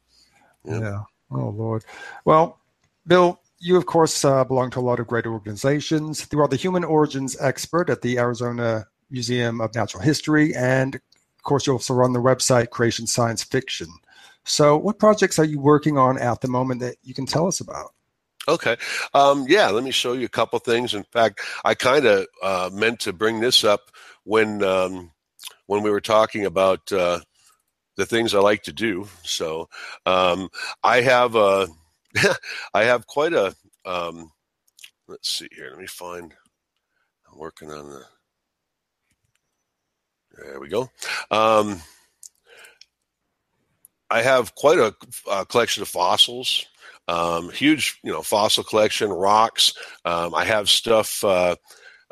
yeah. 0.63 0.79
yeah. 0.79 1.03
Oh 1.31 1.49
Lord. 1.49 1.83
Well, 2.23 2.59
Bill, 3.07 3.39
you 3.59 3.77
of 3.77 3.85
course 3.85 4.23
uh, 4.25 4.43
belong 4.43 4.71
to 4.71 4.79
a 4.79 4.81
lot 4.81 4.99
of 4.99 5.07
great 5.07 5.25
organizations. 5.25 6.27
You 6.31 6.39
are 6.41 6.47
the 6.47 6.55
human 6.55 6.83
origins 6.83 7.37
expert 7.39 7.89
at 7.89 8.01
the 8.01 8.17
Arizona 8.19 8.87
Museum 9.09 9.61
of 9.61 9.73
Natural 9.75 10.03
History, 10.03 10.55
and 10.55 10.95
of 10.95 11.43
course, 11.43 11.67
you 11.67 11.73
also 11.73 11.93
run 11.93 12.13
the 12.13 12.19
website 12.19 12.71
Creation 12.71 13.05
Science 13.05 13.43
Fiction. 13.43 13.87
So, 14.45 14.77
what 14.77 14.99
projects 14.99 15.39
are 15.39 15.45
you 15.45 15.59
working 15.59 15.97
on 15.97 16.17
at 16.17 16.41
the 16.41 16.47
moment 16.47 16.81
that 16.81 16.95
you 17.03 17.13
can 17.13 17.25
tell 17.25 17.47
us 17.47 17.59
about? 17.59 17.93
Okay. 18.47 18.77
Um, 19.13 19.45
yeah, 19.47 19.69
let 19.69 19.83
me 19.83 19.91
show 19.91 20.13
you 20.13 20.25
a 20.25 20.29
couple 20.29 20.59
things. 20.59 20.93
In 20.93 21.03
fact, 21.03 21.41
I 21.63 21.73
kind 21.73 22.05
of 22.05 22.27
uh, 22.43 22.69
meant 22.71 22.99
to 23.01 23.13
bring 23.13 23.39
this 23.39 23.63
up 23.63 23.91
when 24.23 24.63
um, 24.63 25.11
when 25.67 25.83
we 25.83 25.89
were 25.89 26.01
talking 26.01 26.45
about 26.45 26.91
uh, 26.91 27.19
the 27.97 28.05
things 28.05 28.33
I 28.33 28.39
like 28.39 28.63
to 28.63 28.73
do. 28.73 29.07
So 29.23 29.69
um, 30.05 30.49
I 30.83 31.01
have 31.01 31.35
a 31.35 31.67
I 32.73 32.83
have 32.83 33.07
quite 33.07 33.33
a 33.33 33.55
um, 33.85 34.31
let's 35.07 35.29
see 35.29 35.49
here. 35.55 35.69
Let 35.69 35.79
me 35.79 35.87
find. 35.87 36.33
I'm 37.31 37.39
working 37.39 37.71
on 37.71 37.89
the. 37.89 38.01
There 40.37 40.59
we 40.59 40.67
go. 40.67 40.89
Um, 41.31 41.81
I 44.09 44.21
have 44.21 44.53
quite 44.55 44.79
a, 44.79 44.93
a 45.31 45.45
collection 45.45 45.81
of 45.81 45.87
fossils 45.87 46.65
um, 47.07 47.49
huge, 47.51 47.99
you 48.03 48.11
know, 48.11 48.21
fossil 48.21 48.63
collection, 48.63 49.11
rocks. 49.11 49.73
Um, 50.05 50.33
I 50.33 50.45
have 50.45 50.69
stuff. 50.69 51.23
Uh, 51.23 51.55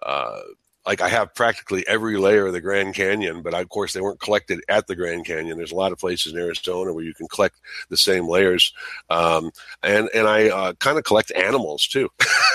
uh, 0.01 0.41
like 0.85 1.01
I 1.01 1.07
have 1.07 1.33
practically 1.33 1.85
every 1.87 2.17
layer 2.17 2.47
of 2.47 2.53
the 2.53 2.61
Grand 2.61 2.93
Canyon, 2.93 3.41
but 3.41 3.53
I, 3.53 3.61
of 3.61 3.69
course 3.69 3.93
they 3.93 4.01
weren't 4.01 4.19
collected 4.19 4.61
at 4.67 4.87
the 4.87 4.95
Grand 4.95 5.25
Canyon. 5.25 5.57
There's 5.57 5.71
a 5.71 5.75
lot 5.75 5.91
of 5.91 5.97
places 5.97 6.33
in 6.33 6.39
Arizona 6.39 6.91
where 6.91 7.03
you 7.03 7.13
can 7.13 7.27
collect 7.27 7.55
the 7.89 7.97
same 7.97 8.27
layers, 8.27 8.73
um, 9.09 9.51
and 9.81 10.09
and 10.13 10.27
I 10.27 10.49
uh, 10.49 10.73
kind 10.73 10.97
of 10.97 11.05
collect 11.05 11.31
animals 11.31 11.87
too. 11.87 12.09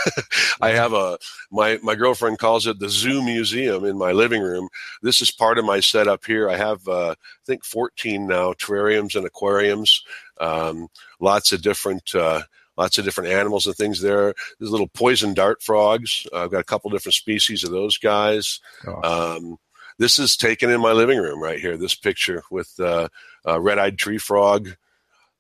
I 0.61 0.71
have 0.71 0.93
a 0.93 1.19
my 1.51 1.79
my 1.83 1.95
girlfriend 1.95 2.39
calls 2.39 2.67
it 2.67 2.79
the 2.79 2.91
zoo 2.91 3.23
museum 3.23 3.85
in 3.85 3.97
my 3.97 4.13
living 4.13 4.43
room. 4.43 4.69
This 5.03 5.21
is 5.21 5.31
part 5.31 5.59
of 5.59 5.65
my 5.65 5.81
setup 5.81 6.25
here. 6.25 6.51
I 6.51 6.57
have 6.57 6.87
uh, 6.87 7.11
I 7.11 7.45
think 7.47 7.65
14 7.65 8.27
now 8.27 8.53
terrariums 8.53 9.15
and 9.15 9.27
aquariums. 9.27 10.03
Um, 10.41 10.89
lots 11.21 11.53
of 11.53 11.63
different 11.63 12.15
uh, 12.15 12.43
lots 12.79 12.97
of 12.97 13.05
different 13.05 13.31
animals 13.31 13.67
and 13.67 13.75
things 13.75 14.01
there. 14.01 14.33
There's 14.59 14.71
little 14.71 14.89
poison 14.89 15.35
dart 15.35 15.63
frogs. 15.63 16.27
Uh, 16.33 16.45
I've 16.45 16.53
got 16.53 16.61
a 16.61 16.65
couple 16.65 16.91
different 16.91 17.15
species 17.15 17.65
of 17.65 17.73
those 17.73 17.99
guys. 17.99 18.61
Um, 19.03 19.57
this 19.99 20.19
is 20.19 20.37
taken 20.37 20.71
in 20.71 20.81
my 20.81 20.93
living 20.93 21.19
room 21.19 21.43
right 21.43 21.59
here. 21.59 21.77
This 21.77 21.97
picture 21.97 22.45
with 22.53 22.73
uh, 22.79 23.09
a 23.45 23.61
red-eyed 23.61 23.99
tree 23.99 24.19
frog. 24.19 24.71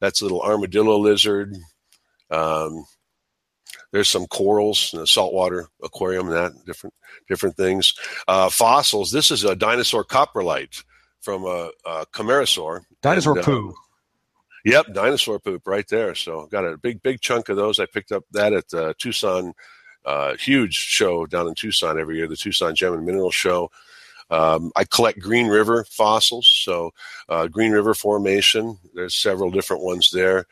That's 0.00 0.20
a 0.20 0.24
little 0.24 0.42
armadillo 0.42 0.98
lizard. 0.98 1.56
Um, 2.30 2.84
there's 3.92 4.08
some 4.08 4.26
corals 4.26 4.92
in 4.92 5.00
a 5.00 5.06
saltwater 5.06 5.68
aquarium. 5.82 6.26
And 6.26 6.36
that 6.36 6.64
different 6.66 6.94
different 7.28 7.56
things. 7.56 7.94
Uh, 8.26 8.48
fossils. 8.50 9.12
This 9.12 9.30
is 9.30 9.44
a 9.44 9.54
dinosaur 9.54 10.04
coprolite 10.04 10.82
from 11.20 11.44
a, 11.44 11.70
a 11.86 12.06
camarasaur. 12.06 12.82
Dinosaur 13.00 13.34
and, 13.34 13.42
uh, 13.42 13.44
poo. 13.44 13.74
Yep, 14.64 14.92
dinosaur 14.92 15.38
poop 15.38 15.66
right 15.66 15.86
there. 15.88 16.14
So 16.14 16.46
got 16.46 16.64
a 16.64 16.76
big, 16.76 17.02
big 17.02 17.20
chunk 17.20 17.48
of 17.48 17.56
those. 17.56 17.78
I 17.78 17.86
picked 17.86 18.12
up 18.12 18.24
that 18.32 18.52
at 18.52 18.68
the 18.68 18.94
Tucson, 18.98 19.52
uh, 20.04 20.34
huge 20.36 20.74
show 20.74 21.26
down 21.26 21.48
in 21.48 21.54
Tucson 21.54 21.98
every 21.98 22.16
year, 22.16 22.26
the 22.26 22.36
Tucson 22.36 22.74
Gem 22.74 22.94
and 22.94 23.06
Mineral 23.06 23.30
Show. 23.30 23.70
Um, 24.30 24.72
I 24.76 24.84
collect 24.84 25.20
Green 25.20 25.46
River 25.46 25.84
fossils, 25.84 26.46
so 26.46 26.92
uh, 27.28 27.48
Green 27.48 27.72
River 27.72 27.94
Formation. 27.94 28.76
There's 28.94 29.14
several 29.14 29.50
different 29.50 29.82
ones 29.82 30.10
there. 30.12 30.44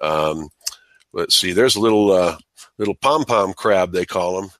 Um, 0.00 0.50
let's 1.12 1.34
see. 1.34 1.52
There's 1.52 1.76
a 1.76 1.80
little 1.80 2.12
uh, 2.12 2.38
little 2.78 2.94
pom 2.94 3.24
pom 3.24 3.52
crab 3.54 3.92
they 3.92 4.04
call 4.04 4.40
them. 4.40 4.50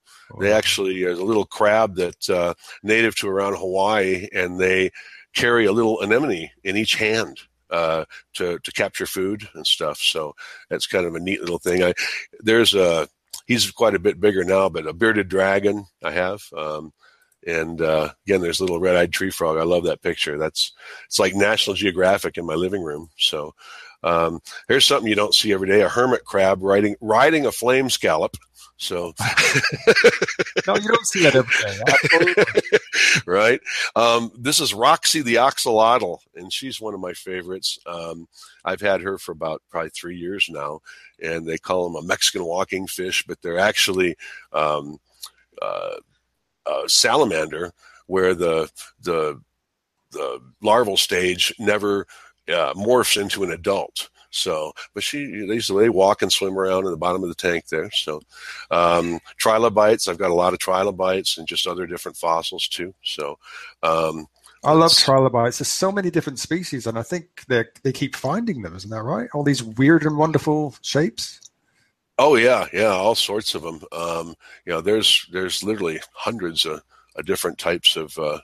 They 0.40 0.52
actually 0.52 1.04
is 1.04 1.18
a 1.18 1.24
little 1.24 1.44
crab 1.44 1.94
that 1.96 2.28
uh, 2.28 2.54
native 2.82 3.14
to 3.16 3.28
around 3.28 3.56
Hawaii, 3.56 4.26
and 4.34 4.58
they 4.58 4.90
carry 5.34 5.66
a 5.66 5.72
little 5.72 6.00
anemone 6.00 6.50
in 6.64 6.76
each 6.76 6.96
hand 6.96 7.40
uh, 7.74 8.04
to 8.34 8.58
to 8.60 8.72
capture 8.72 9.06
food 9.06 9.48
and 9.54 9.66
stuff. 9.66 9.98
So 9.98 10.34
that's 10.70 10.86
kind 10.86 11.06
of 11.06 11.14
a 11.14 11.20
neat 11.20 11.40
little 11.40 11.58
thing. 11.58 11.82
I 11.82 11.94
there's 12.40 12.74
a 12.74 13.08
he's 13.46 13.70
quite 13.70 13.94
a 13.94 13.98
bit 14.06 14.20
bigger 14.20 14.44
now, 14.44 14.68
but 14.68 14.86
a 14.86 14.92
bearded 14.92 15.28
dragon 15.28 15.86
I 16.02 16.12
have. 16.12 16.42
Um, 16.56 16.92
and 17.46 17.80
uh, 17.82 18.10
again, 18.26 18.40
there's 18.40 18.60
a 18.60 18.64
little 18.64 18.80
red-eyed 18.80 19.12
tree 19.12 19.30
frog. 19.30 19.58
I 19.58 19.64
love 19.64 19.84
that 19.84 20.02
picture. 20.02 20.38
That's 20.38 20.72
it's 21.06 21.18
like 21.18 21.34
National 21.34 21.74
Geographic 21.74 22.38
in 22.38 22.46
my 22.46 22.54
living 22.54 22.82
room. 22.82 23.10
So 23.18 23.54
um, 24.04 24.40
here's 24.68 24.84
something 24.84 25.08
you 25.08 25.16
don't 25.16 25.34
see 25.34 25.52
every 25.52 25.66
day: 25.66 25.80
a 25.80 25.88
hermit 25.88 26.24
crab 26.24 26.62
riding 26.62 26.94
riding 27.00 27.46
a 27.46 27.52
flame 27.52 27.90
scallop. 27.90 28.36
So 28.76 29.14
no, 30.66 30.76
you 30.76 30.88
don't 30.88 31.06
see 31.06 31.22
that 31.22 31.34
every 32.12 32.34
day. 32.34 33.20
right. 33.26 33.60
Um, 33.96 34.30
this 34.36 34.60
is 34.60 34.74
Roxy 34.74 35.22
the 35.22 35.36
axolotl, 35.36 36.18
and 36.34 36.52
she's 36.52 36.80
one 36.80 36.92
of 36.92 37.00
my 37.00 37.12
favorites. 37.12 37.78
Um, 37.86 38.28
I've 38.64 38.80
had 38.80 39.00
her 39.00 39.16
for 39.16 39.32
about 39.32 39.62
probably 39.70 39.90
three 39.90 40.16
years 40.16 40.48
now, 40.50 40.80
and 41.22 41.46
they 41.46 41.56
call 41.56 41.88
them 41.88 42.02
a 42.02 42.06
Mexican 42.06 42.44
walking 42.44 42.86
fish, 42.86 43.24
but 43.26 43.40
they're 43.40 43.58
actually 43.58 44.16
um, 44.52 44.98
uh, 45.62 45.96
salamander, 46.86 47.72
where 48.06 48.34
the 48.34 48.70
the 49.00 49.40
the 50.10 50.40
larval 50.60 50.96
stage 50.96 51.54
never 51.58 52.06
uh, 52.48 52.74
morphs 52.74 53.20
into 53.20 53.44
an 53.44 53.50
adult. 53.50 54.08
So, 54.30 54.72
but 54.94 55.04
she, 55.04 55.46
they, 55.46 55.58
they 55.58 55.88
walk 55.88 56.22
and 56.22 56.32
swim 56.32 56.58
around 56.58 56.86
in 56.86 56.90
the 56.90 56.96
bottom 56.96 57.22
of 57.22 57.28
the 57.28 57.36
tank 57.36 57.68
there. 57.68 57.88
So, 57.92 58.20
um, 58.70 59.20
trilobites, 59.36 60.08
I've 60.08 60.18
got 60.18 60.32
a 60.32 60.34
lot 60.34 60.52
of 60.52 60.58
trilobites 60.58 61.38
and 61.38 61.46
just 61.46 61.68
other 61.68 61.86
different 61.86 62.16
fossils 62.16 62.66
too. 62.66 62.92
So, 63.04 63.38
um, 63.84 64.26
I 64.64 64.72
love 64.72 64.96
trilobites. 64.96 65.58
There's 65.58 65.68
so 65.68 65.92
many 65.92 66.10
different 66.10 66.38
species, 66.38 66.86
and 66.86 66.98
I 66.98 67.02
think 67.02 67.44
they 67.48 67.64
they 67.82 67.92
keep 67.92 68.16
finding 68.16 68.62
them. 68.62 68.74
Isn't 68.74 68.90
that 68.90 69.02
right? 69.02 69.28
All 69.34 69.42
these 69.42 69.62
weird 69.62 70.04
and 70.04 70.16
wonderful 70.16 70.74
shapes. 70.80 71.38
Oh 72.18 72.36
yeah, 72.36 72.66
yeah, 72.72 72.86
all 72.86 73.14
sorts 73.14 73.54
of 73.54 73.62
them. 73.62 73.82
Um, 73.92 74.34
you 74.64 74.72
know, 74.72 74.80
there's 74.80 75.26
there's 75.32 75.62
literally 75.62 76.00
hundreds 76.12 76.64
of, 76.64 76.82
of 77.16 77.26
different 77.26 77.58
types 77.58 77.96
of 77.96 78.16
uh, 78.18 78.38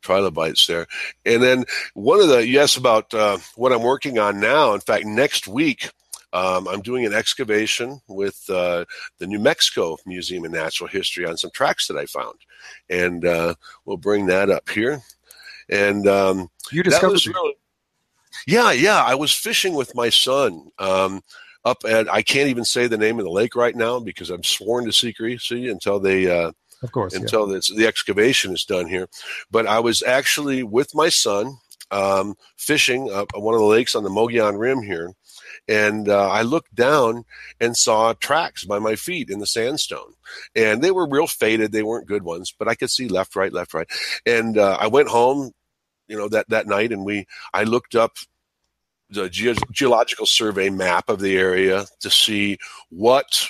trilobites 0.00 0.66
there. 0.66 0.86
And 1.24 1.42
then 1.42 1.64
one 1.94 2.20
of 2.20 2.28
the, 2.28 2.46
yes, 2.46 2.76
about 2.76 3.12
uh, 3.14 3.38
what 3.56 3.72
I'm 3.72 3.82
working 3.82 4.18
on 4.18 4.40
now. 4.40 4.74
In 4.74 4.80
fact, 4.80 5.04
next 5.04 5.48
week, 5.48 5.90
um, 6.32 6.68
I'm 6.68 6.80
doing 6.80 7.04
an 7.06 7.12
excavation 7.12 8.00
with 8.06 8.48
uh, 8.48 8.84
the 9.18 9.26
New 9.26 9.40
Mexico 9.40 9.96
Museum 10.06 10.44
of 10.44 10.52
Natural 10.52 10.88
History 10.88 11.26
on 11.26 11.36
some 11.36 11.50
tracks 11.50 11.88
that 11.88 11.96
I 11.96 12.06
found. 12.06 12.38
And 12.88 13.24
uh, 13.24 13.54
we'll 13.84 13.96
bring 13.96 14.26
that 14.26 14.50
up 14.50 14.68
here. 14.68 15.02
And 15.68 16.06
um, 16.06 16.48
you 16.70 16.82
discovered 16.82 17.24
really, 17.26 17.56
yeah, 18.46 18.72
yeah. 18.72 19.02
I 19.02 19.14
was 19.14 19.32
fishing 19.32 19.74
with 19.74 19.94
my 19.94 20.08
son. 20.08 20.70
Um, 20.78 21.22
up 21.64 21.82
at 21.86 22.10
I 22.10 22.22
can't 22.22 22.48
even 22.48 22.64
say 22.64 22.86
the 22.86 22.96
name 22.96 23.18
of 23.18 23.24
the 23.24 23.30
lake 23.30 23.54
right 23.54 23.76
now 23.76 24.00
because 24.00 24.30
I'm 24.30 24.42
sworn 24.42 24.86
to 24.86 24.92
secrecy 24.92 25.68
until 25.68 26.00
they 26.00 26.30
uh, 26.30 26.52
of 26.82 26.92
course, 26.92 27.14
until 27.14 27.52
yeah. 27.52 27.60
the 27.76 27.86
excavation 27.86 28.52
is 28.52 28.64
done 28.64 28.88
here. 28.88 29.08
But 29.50 29.66
I 29.66 29.80
was 29.80 30.02
actually 30.02 30.62
with 30.62 30.94
my 30.94 31.08
son 31.08 31.58
um, 31.90 32.36
fishing 32.56 33.10
up 33.10 33.30
one 33.34 33.54
of 33.54 33.60
the 33.60 33.66
lakes 33.66 33.94
on 33.94 34.04
the 34.04 34.10
Mogollon 34.10 34.58
Rim 34.58 34.82
here, 34.82 35.12
and 35.68 36.08
uh, 36.08 36.28
I 36.28 36.42
looked 36.42 36.74
down 36.74 37.24
and 37.60 37.76
saw 37.76 38.12
tracks 38.14 38.64
by 38.64 38.78
my 38.78 38.96
feet 38.96 39.30
in 39.30 39.38
the 39.38 39.46
sandstone, 39.46 40.14
and 40.54 40.82
they 40.82 40.90
were 40.90 41.08
real 41.08 41.26
faded. 41.26 41.72
They 41.72 41.82
weren't 41.82 42.06
good 42.06 42.22
ones, 42.22 42.54
but 42.56 42.68
I 42.68 42.74
could 42.74 42.90
see 42.90 43.08
left, 43.08 43.36
right, 43.36 43.52
left, 43.52 43.74
right. 43.74 43.88
And 44.24 44.58
uh, 44.58 44.76
I 44.80 44.86
went 44.86 45.08
home, 45.08 45.52
you 46.08 46.16
know, 46.16 46.28
that 46.28 46.48
that 46.48 46.66
night, 46.66 46.92
and 46.92 47.04
we 47.04 47.26
I 47.52 47.64
looked 47.64 47.94
up 47.94 48.16
the 49.10 49.28
ge- 49.28 49.58
geological 49.72 50.26
survey 50.26 50.70
map 50.70 51.08
of 51.08 51.20
the 51.20 51.36
area 51.36 51.86
to 52.00 52.10
see 52.10 52.58
what 52.90 53.48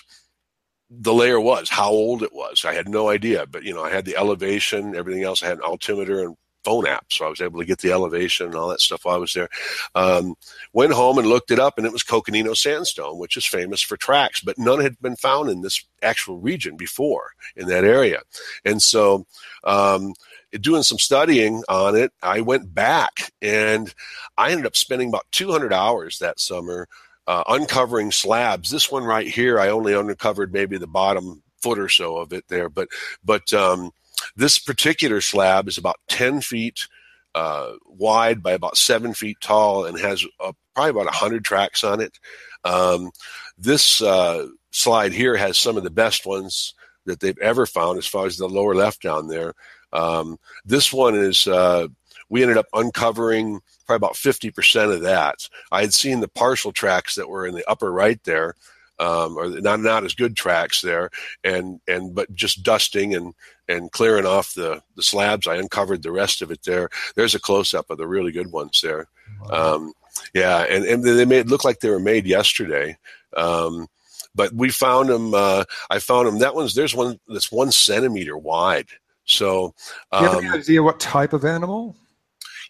the 0.90 1.14
layer 1.14 1.40
was, 1.40 1.68
how 1.70 1.90
old 1.90 2.22
it 2.22 2.32
was. 2.34 2.64
I 2.64 2.74
had 2.74 2.88
no 2.88 3.08
idea, 3.08 3.46
but 3.46 3.62
you 3.62 3.72
know, 3.72 3.84
I 3.84 3.90
had 3.90 4.04
the 4.04 4.16
elevation, 4.16 4.96
everything 4.96 5.22
else. 5.22 5.42
I 5.42 5.46
had 5.46 5.58
an 5.58 5.64
altimeter 5.64 6.24
and 6.24 6.36
phone 6.64 6.86
app, 6.86 7.06
so 7.10 7.24
I 7.24 7.28
was 7.30 7.40
able 7.40 7.60
to 7.60 7.64
get 7.64 7.78
the 7.78 7.92
elevation 7.92 8.46
and 8.46 8.54
all 8.56 8.68
that 8.68 8.80
stuff 8.80 9.04
while 9.04 9.14
I 9.14 9.18
was 9.18 9.32
there. 9.32 9.48
Um, 9.94 10.34
went 10.72 10.92
home 10.92 11.18
and 11.18 11.28
looked 11.28 11.52
it 11.52 11.60
up, 11.60 11.78
and 11.78 11.86
it 11.86 11.92
was 11.92 12.02
Coconino 12.02 12.54
sandstone, 12.54 13.18
which 13.18 13.36
is 13.36 13.46
famous 13.46 13.80
for 13.80 13.96
tracks, 13.96 14.40
but 14.40 14.58
none 14.58 14.80
had 14.80 15.00
been 15.00 15.16
found 15.16 15.48
in 15.48 15.62
this 15.62 15.84
actual 16.02 16.38
region 16.38 16.76
before 16.76 17.32
in 17.56 17.68
that 17.68 17.84
area. 17.84 18.20
And 18.64 18.82
so, 18.82 19.26
um, 19.64 20.14
doing 20.60 20.82
some 20.82 20.98
studying 20.98 21.62
on 21.68 21.94
it, 21.94 22.12
I 22.22 22.40
went 22.40 22.74
back 22.74 23.32
and 23.40 23.94
I 24.36 24.50
ended 24.50 24.66
up 24.66 24.76
spending 24.76 25.08
about 25.08 25.30
200 25.30 25.72
hours 25.72 26.18
that 26.18 26.40
summer 26.40 26.88
uh, 27.30 27.44
uncovering 27.46 28.10
slabs. 28.10 28.70
This 28.70 28.90
one 28.90 29.04
right 29.04 29.28
here, 29.28 29.60
I 29.60 29.68
only 29.68 29.94
uncovered 29.94 30.52
maybe 30.52 30.78
the 30.78 30.88
bottom 30.88 31.44
foot 31.62 31.78
or 31.78 31.88
so 31.88 32.16
of 32.16 32.32
it 32.32 32.44
there, 32.48 32.68
but 32.68 32.88
but 33.24 33.52
um, 33.52 33.92
this 34.34 34.58
particular 34.58 35.20
slab 35.20 35.68
is 35.68 35.78
about 35.78 36.00
ten 36.08 36.40
feet 36.40 36.88
uh, 37.36 37.74
wide 37.86 38.42
by 38.42 38.50
about 38.50 38.76
seven 38.76 39.14
feet 39.14 39.36
tall 39.40 39.84
and 39.84 39.96
has 40.00 40.26
uh, 40.40 40.52
probably 40.74 40.90
about 40.90 41.14
hundred 41.14 41.44
tracks 41.44 41.84
on 41.84 42.00
it. 42.00 42.18
Um, 42.64 43.12
this 43.56 44.02
uh, 44.02 44.48
slide 44.72 45.12
here 45.12 45.36
has 45.36 45.56
some 45.56 45.76
of 45.76 45.84
the 45.84 45.90
best 46.04 46.26
ones 46.26 46.74
that 47.06 47.20
they've 47.20 47.38
ever 47.38 47.64
found, 47.64 47.96
as 47.96 48.08
far 48.08 48.26
as 48.26 48.38
the 48.38 48.48
lower 48.48 48.74
left 48.74 49.02
down 49.02 49.28
there. 49.28 49.54
Um, 49.92 50.36
this 50.64 50.92
one 50.92 51.14
is 51.14 51.46
uh, 51.46 51.86
we 52.30 52.42
ended 52.42 52.56
up 52.56 52.66
uncovering 52.72 53.60
probably 53.86 53.96
about 53.96 54.14
50% 54.14 54.94
of 54.94 55.02
that. 55.02 55.48
I 55.70 55.82
had 55.82 55.92
seen 55.92 56.20
the 56.20 56.28
partial 56.28 56.72
tracks 56.72 57.16
that 57.16 57.28
were 57.28 57.46
in 57.46 57.54
the 57.54 57.68
upper 57.68 57.92
right 57.92 58.22
there, 58.24 58.54
um, 58.98 59.36
or 59.36 59.48
not 59.48 59.80
not 59.80 60.04
as 60.04 60.14
good 60.14 60.36
tracks 60.36 60.80
there, 60.80 61.10
and 61.42 61.80
and 61.88 62.14
but 62.14 62.32
just 62.34 62.62
dusting 62.62 63.14
and 63.14 63.34
and 63.68 63.90
clearing 63.92 64.26
off 64.26 64.54
the 64.54 64.82
the 64.96 65.02
slabs, 65.02 65.46
I 65.46 65.56
uncovered 65.56 66.02
the 66.02 66.12
rest 66.12 66.42
of 66.42 66.50
it 66.50 66.62
there. 66.64 66.88
There's 67.16 67.34
a 67.34 67.40
close 67.40 67.74
up 67.74 67.90
of 67.90 67.98
the 67.98 68.06
really 68.06 68.32
good 68.32 68.52
ones 68.52 68.80
there. 68.82 69.08
Wow. 69.42 69.74
Um, 69.74 69.92
yeah, 70.34 70.64
and 70.68 70.84
and 70.84 71.02
they 71.02 71.24
made 71.24 71.48
look 71.48 71.64
like 71.64 71.80
they 71.80 71.90
were 71.90 72.00
made 72.00 72.26
yesterday. 72.26 72.96
Um, 73.36 73.88
but 74.34 74.52
we 74.52 74.70
found 74.70 75.08
them. 75.08 75.34
Uh, 75.34 75.64
I 75.88 75.98
found 75.98 76.28
them. 76.28 76.38
That 76.38 76.54
one's 76.54 76.74
there's 76.74 76.94
one 76.94 77.18
that's 77.28 77.50
one 77.50 77.72
centimeter 77.72 78.36
wide. 78.36 78.86
So, 79.24 79.74
um, 80.12 80.24
you 80.24 80.30
have 80.30 80.38
any 80.38 80.48
um, 80.48 80.54
idea 80.54 80.82
what 80.82 81.00
type 81.00 81.32
of 81.32 81.44
animal? 81.44 81.96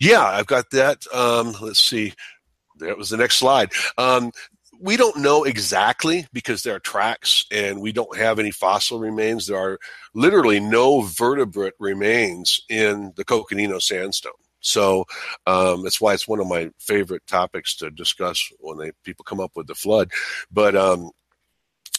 Yeah, 0.00 0.24
I've 0.24 0.46
got 0.46 0.70
that. 0.70 1.04
Um, 1.12 1.54
let's 1.60 1.80
see. 1.80 2.14
That 2.78 2.96
was 2.98 3.10
the 3.10 3.18
next 3.18 3.36
slide. 3.36 3.72
Um, 3.98 4.32
we 4.80 4.96
don't 4.96 5.18
know 5.18 5.44
exactly 5.44 6.26
because 6.32 6.62
there 6.62 6.74
are 6.76 6.80
tracks 6.80 7.44
and 7.52 7.80
we 7.82 7.92
don't 7.92 8.16
have 8.16 8.38
any 8.38 8.50
fossil 8.50 8.98
remains. 8.98 9.46
There 9.46 9.58
are 9.58 9.78
literally 10.14 10.58
no 10.58 11.02
vertebrate 11.02 11.74
remains 11.78 12.60
in 12.70 13.12
the 13.16 13.24
Coconino 13.24 13.78
sandstone. 13.78 14.32
So 14.60 15.04
um, 15.46 15.82
that's 15.82 16.00
why 16.00 16.14
it's 16.14 16.28
one 16.28 16.40
of 16.40 16.46
my 16.46 16.70
favorite 16.78 17.26
topics 17.26 17.76
to 17.76 17.90
discuss 17.90 18.42
when 18.60 18.78
they 18.78 18.92
people 19.04 19.24
come 19.24 19.40
up 19.40 19.52
with 19.54 19.66
the 19.66 19.74
flood. 19.74 20.10
But 20.50 20.76
um, 20.76 21.10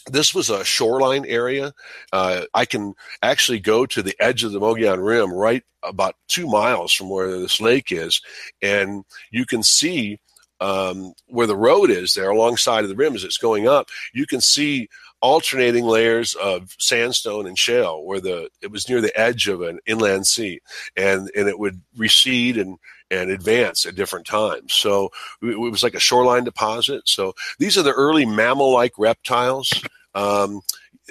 this 0.06 0.34
was 0.34 0.50
a 0.50 0.64
shoreline 0.64 1.24
area. 1.26 1.72
Uh, 2.12 2.42
I 2.54 2.64
can 2.64 2.94
actually 3.22 3.60
go 3.60 3.86
to 3.86 4.02
the 4.02 4.16
edge 4.20 4.44
of 4.44 4.52
the 4.52 4.60
Mogollon 4.60 5.00
Rim, 5.00 5.32
right 5.32 5.62
about 5.82 6.14
two 6.28 6.46
miles 6.46 6.92
from 6.92 7.08
where 7.08 7.38
this 7.38 7.60
lake 7.60 7.90
is, 7.90 8.20
and 8.60 9.04
you 9.30 9.44
can 9.44 9.62
see 9.62 10.18
um, 10.60 11.12
where 11.26 11.46
the 11.46 11.56
road 11.56 11.90
is 11.90 12.14
there 12.14 12.30
alongside 12.30 12.84
of 12.84 12.88
the 12.88 12.96
rim 12.96 13.16
as 13.16 13.24
it's 13.24 13.38
going 13.38 13.66
up. 13.66 13.88
You 14.14 14.26
can 14.26 14.40
see 14.40 14.88
alternating 15.20 15.84
layers 15.84 16.34
of 16.34 16.74
sandstone 16.78 17.46
and 17.46 17.56
shale 17.56 18.04
where 18.04 18.20
the 18.20 18.48
it 18.60 18.70
was 18.70 18.88
near 18.88 19.00
the 19.00 19.18
edge 19.18 19.46
of 19.46 19.62
an 19.62 19.78
inland 19.86 20.26
sea 20.26 20.60
and 20.96 21.30
and 21.36 21.48
it 21.48 21.58
would 21.58 21.80
recede 21.96 22.58
and 22.58 22.76
and 23.12 23.30
advance 23.30 23.86
at 23.86 23.94
different 23.94 24.26
times 24.26 24.72
so 24.72 25.10
it 25.42 25.58
was 25.58 25.82
like 25.82 25.94
a 25.94 26.00
shoreline 26.00 26.44
deposit 26.44 27.02
so 27.04 27.32
these 27.58 27.78
are 27.78 27.82
the 27.82 27.92
early 27.92 28.26
mammal 28.26 28.72
like 28.72 28.92
reptiles 28.98 29.70
um, 30.14 30.60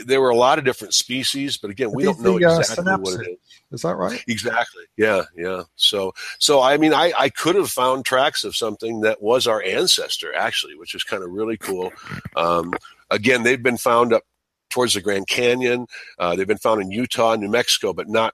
there 0.05 0.21
were 0.21 0.29
a 0.29 0.35
lot 0.35 0.57
of 0.57 0.65
different 0.65 0.93
species, 0.93 1.57
but 1.57 1.69
again, 1.69 1.91
we 1.91 2.03
don't 2.03 2.19
know 2.21 2.35
uh, 2.35 2.59
exactly 2.59 2.91
uh, 2.91 2.97
what 2.97 3.21
it 3.21 3.31
is. 3.31 3.37
Is 3.71 3.81
that 3.81 3.95
right? 3.95 4.23
Exactly. 4.27 4.83
Yeah, 4.97 5.23
yeah. 5.35 5.63
So, 5.75 6.13
so 6.39 6.61
I 6.61 6.77
mean, 6.77 6.93
I, 6.93 7.13
I 7.17 7.29
could 7.29 7.55
have 7.55 7.69
found 7.69 8.05
tracks 8.05 8.43
of 8.43 8.55
something 8.55 9.01
that 9.01 9.21
was 9.21 9.47
our 9.47 9.61
ancestor, 9.63 10.33
actually, 10.35 10.75
which 10.75 10.95
is 10.95 11.03
kind 11.03 11.23
of 11.23 11.31
really 11.31 11.57
cool. 11.57 11.91
Um, 12.35 12.73
again, 13.09 13.43
they've 13.43 13.61
been 13.61 13.77
found 13.77 14.13
up 14.13 14.23
towards 14.69 14.93
the 14.93 15.01
Grand 15.01 15.27
Canyon. 15.27 15.87
Uh, 16.17 16.35
they've 16.35 16.47
been 16.47 16.57
found 16.57 16.81
in 16.81 16.91
Utah, 16.91 17.35
New 17.35 17.49
Mexico, 17.49 17.93
but 17.93 18.07
not 18.07 18.33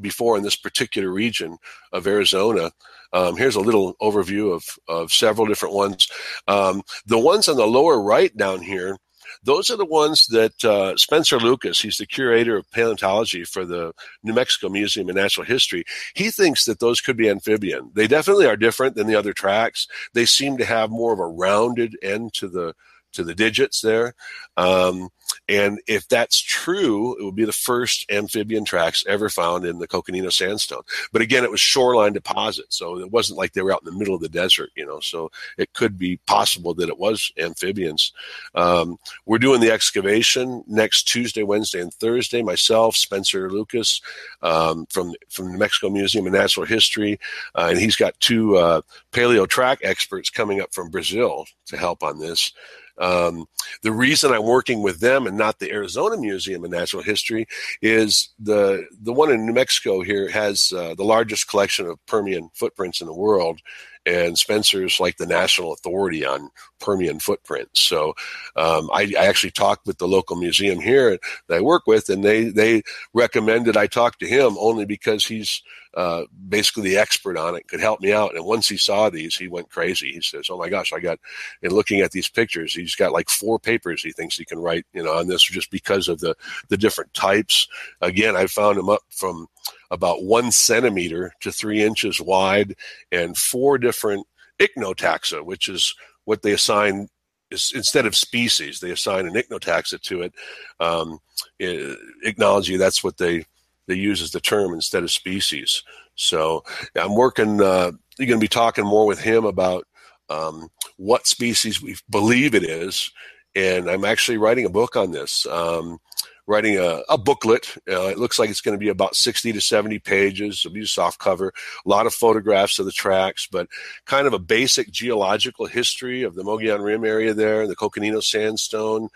before 0.00 0.36
in 0.36 0.42
this 0.42 0.56
particular 0.56 1.10
region 1.10 1.58
of 1.92 2.06
Arizona. 2.06 2.70
Um, 3.12 3.36
here's 3.36 3.56
a 3.56 3.60
little 3.60 3.94
overview 4.02 4.52
of, 4.52 4.64
of 4.88 5.12
several 5.12 5.46
different 5.46 5.74
ones. 5.74 6.08
Um, 6.48 6.82
the 7.06 7.18
ones 7.18 7.48
on 7.48 7.56
the 7.56 7.66
lower 7.66 8.00
right 8.00 8.36
down 8.36 8.60
here 8.60 8.98
those 9.44 9.70
are 9.70 9.76
the 9.76 9.84
ones 9.84 10.26
that 10.28 10.64
uh, 10.64 10.96
Spencer 10.96 11.38
Lucas, 11.38 11.80
he's 11.80 11.98
the 11.98 12.06
curator 12.06 12.56
of 12.56 12.70
paleontology 12.70 13.44
for 13.44 13.64
the 13.64 13.92
New 14.22 14.32
Mexico 14.32 14.68
Museum 14.68 15.08
of 15.08 15.16
Natural 15.16 15.46
History. 15.46 15.84
He 16.14 16.30
thinks 16.30 16.64
that 16.64 16.80
those 16.80 17.00
could 17.00 17.16
be 17.16 17.28
amphibian. 17.28 17.90
They 17.94 18.06
definitely 18.06 18.46
are 18.46 18.56
different 18.56 18.96
than 18.96 19.06
the 19.06 19.16
other 19.16 19.32
tracks. 19.32 19.86
They 20.14 20.24
seem 20.24 20.56
to 20.58 20.64
have 20.64 20.90
more 20.90 21.12
of 21.12 21.18
a 21.18 21.26
rounded 21.26 21.96
end 22.02 22.32
to 22.34 22.48
the 22.48 22.74
to 23.14 23.24
the 23.24 23.34
digits 23.34 23.80
there. 23.80 24.14
Um, 24.56 25.10
and 25.48 25.80
if 25.86 26.08
that's 26.08 26.38
true, 26.40 27.18
it 27.18 27.24
would 27.24 27.34
be 27.34 27.44
the 27.44 27.52
first 27.52 28.10
amphibian 28.10 28.64
tracks 28.64 29.04
ever 29.06 29.28
found 29.28 29.64
in 29.64 29.78
the 29.78 29.86
Coconino 29.86 30.30
sandstone. 30.30 30.82
But 31.12 31.22
again, 31.22 31.44
it 31.44 31.50
was 31.50 31.60
shoreline 31.60 32.12
deposit, 32.12 32.66
so 32.68 32.98
it 32.98 33.10
wasn't 33.10 33.38
like 33.38 33.52
they 33.52 33.62
were 33.62 33.72
out 33.72 33.82
in 33.84 33.92
the 33.92 33.98
middle 33.98 34.14
of 34.14 34.20
the 34.20 34.28
desert, 34.28 34.70
you 34.76 34.86
know. 34.86 35.00
So 35.00 35.30
it 35.58 35.72
could 35.72 35.98
be 35.98 36.18
possible 36.26 36.74
that 36.74 36.88
it 36.88 36.98
was 36.98 37.32
amphibians. 37.38 38.12
Um, 38.54 38.98
we're 39.26 39.38
doing 39.38 39.60
the 39.60 39.72
excavation 39.72 40.64
next 40.66 41.04
Tuesday, 41.04 41.42
Wednesday, 41.42 41.80
and 41.80 41.92
Thursday. 41.92 42.42
Myself, 42.42 42.96
Spencer 42.96 43.50
Lucas 43.50 44.00
um, 44.42 44.86
from 44.86 45.14
from 45.30 45.52
the 45.52 45.58
Mexico 45.58 45.90
Museum 45.90 46.26
of 46.26 46.32
Natural 46.32 46.66
History, 46.66 47.18
uh, 47.54 47.68
and 47.70 47.78
he's 47.78 47.96
got 47.96 48.18
two 48.20 48.56
uh, 48.56 48.80
paleo 49.12 49.48
track 49.48 49.78
experts 49.82 50.30
coming 50.30 50.60
up 50.60 50.72
from 50.72 50.90
Brazil 50.90 51.46
to 51.66 51.76
help 51.76 52.02
on 52.02 52.18
this. 52.18 52.52
Um, 52.98 53.46
the 53.82 53.92
reason 53.92 54.32
I'm 54.32 54.44
working 54.44 54.82
with 54.82 55.00
them 55.00 55.26
and 55.26 55.36
not 55.36 55.58
the 55.58 55.72
Arizona 55.72 56.16
Museum 56.16 56.64
of 56.64 56.70
Natural 56.70 57.02
History 57.02 57.46
is 57.82 58.30
the 58.38 58.86
the 59.00 59.12
one 59.12 59.30
in 59.30 59.46
New 59.46 59.52
Mexico 59.52 60.02
here 60.02 60.28
has 60.28 60.72
uh, 60.72 60.94
the 60.94 61.04
largest 61.04 61.48
collection 61.48 61.86
of 61.86 62.04
Permian 62.06 62.50
footprints 62.54 63.00
in 63.00 63.06
the 63.06 63.14
world, 63.14 63.60
and 64.06 64.38
Spencer's 64.38 65.00
like 65.00 65.16
the 65.16 65.26
national 65.26 65.72
authority 65.72 66.24
on 66.24 66.50
Permian 66.78 67.18
footprints. 67.18 67.80
So 67.80 68.14
um, 68.56 68.90
I, 68.92 69.12
I, 69.18 69.26
actually 69.26 69.52
talked 69.52 69.86
with 69.86 69.98
the 69.98 70.08
local 70.08 70.36
museum 70.36 70.80
here 70.80 71.18
that 71.48 71.58
I 71.58 71.60
work 71.60 71.86
with, 71.86 72.08
and 72.08 72.22
they 72.22 72.44
they 72.44 72.82
recommended 73.12 73.76
I 73.76 73.86
talk 73.86 74.18
to 74.18 74.26
him 74.26 74.56
only 74.58 74.84
because 74.84 75.26
he's 75.26 75.62
uh, 75.96 76.24
basically 76.48 76.90
the 76.90 76.96
expert 76.96 77.36
on 77.36 77.54
it, 77.54 77.68
could 77.68 77.80
help 77.80 78.00
me 78.00 78.12
out. 78.12 78.34
And 78.34 78.44
once 78.44 78.68
he 78.68 78.76
saw 78.76 79.10
these, 79.10 79.36
he 79.36 79.48
went 79.48 79.70
crazy. 79.70 80.12
He 80.12 80.20
says, 80.20 80.48
"Oh 80.50 80.58
my 80.58 80.68
gosh, 80.68 80.92
I 80.92 81.00
got!" 81.00 81.18
And 81.62 81.72
looking 81.72 82.00
at 82.00 82.10
these 82.10 82.28
pictures, 82.28 82.74
he's 82.74 82.96
got 82.96 83.12
like 83.12 83.30
four 83.30 83.58
papers 83.58 84.02
he 84.02 84.12
thinks 84.12 84.36
he 84.36 84.44
can 84.44 84.58
write, 84.58 84.86
you 84.92 85.02
know, 85.02 85.14
on 85.14 85.28
this 85.28 85.42
just 85.42 85.70
because 85.70 86.08
of 86.08 86.20
the 86.20 86.34
the 86.68 86.76
different 86.76 87.14
types. 87.14 87.68
Again, 88.00 88.36
I 88.36 88.46
found 88.46 88.78
him 88.78 88.88
up 88.88 89.02
from 89.10 89.46
about 89.90 90.24
one 90.24 90.50
centimeter 90.50 91.32
to 91.40 91.52
three 91.52 91.82
inches 91.82 92.20
wide, 92.20 92.74
and 93.12 93.36
four 93.36 93.78
different 93.78 94.26
ichnotaxa, 94.58 95.44
which 95.44 95.68
is 95.68 95.94
what 96.24 96.42
they 96.42 96.52
assign 96.52 97.08
is, 97.50 97.72
instead 97.74 98.06
of 98.06 98.16
species, 98.16 98.80
they 98.80 98.90
assign 98.90 99.26
an 99.26 99.34
ichnotaxa 99.34 100.00
to 100.02 100.22
it. 100.22 100.34
Um, 100.80 101.18
ichnology, 101.60 102.78
that's 102.78 103.04
what 103.04 103.16
they 103.16 103.44
they 103.86 103.94
use 103.94 104.22
as 104.22 104.30
the 104.30 104.40
term 104.40 104.72
instead 104.72 105.02
of 105.02 105.10
species. 105.10 105.82
So 106.14 106.64
I'm 106.94 107.14
working. 107.14 107.60
Uh, 107.60 107.92
you're 108.18 108.28
going 108.28 108.40
to 108.40 108.44
be 108.44 108.48
talking 108.48 108.84
more 108.84 109.06
with 109.06 109.20
him 109.20 109.44
about 109.44 109.86
um, 110.30 110.68
what 110.96 111.26
species 111.26 111.82
we 111.82 111.96
believe 112.10 112.54
it 112.54 112.64
is, 112.64 113.10
and 113.54 113.90
I'm 113.90 114.04
actually 114.04 114.38
writing 114.38 114.64
a 114.64 114.70
book 114.70 114.96
on 114.96 115.10
this. 115.10 115.46
Um, 115.46 115.98
writing 116.46 116.78
a, 116.78 117.00
a 117.08 117.16
booklet. 117.16 117.74
Uh, 117.88 118.06
it 118.08 118.18
looks 118.18 118.38
like 118.38 118.50
it's 118.50 118.60
going 118.60 118.74
to 118.74 118.84
be 118.84 118.90
about 118.90 119.16
60 119.16 119.52
to 119.52 119.60
70 119.60 119.98
pages. 120.00 120.60
It'll 120.60 120.74
be 120.74 120.82
a 120.82 120.86
soft 120.86 121.18
cover, 121.18 121.48
a 121.48 121.88
lot 121.88 122.06
of 122.06 122.14
photographs 122.14 122.78
of 122.78 122.86
the 122.86 122.92
tracks, 122.92 123.48
but 123.50 123.68
kind 124.04 124.26
of 124.26 124.34
a 124.34 124.38
basic 124.38 124.90
geological 124.90 125.66
history 125.66 126.22
of 126.22 126.34
the 126.34 126.44
Mogollon 126.44 126.82
Rim 126.82 127.04
area 127.04 127.34
there, 127.34 127.66
the 127.66 127.76
Coconino 127.76 128.20
Sandstone, 128.20 129.08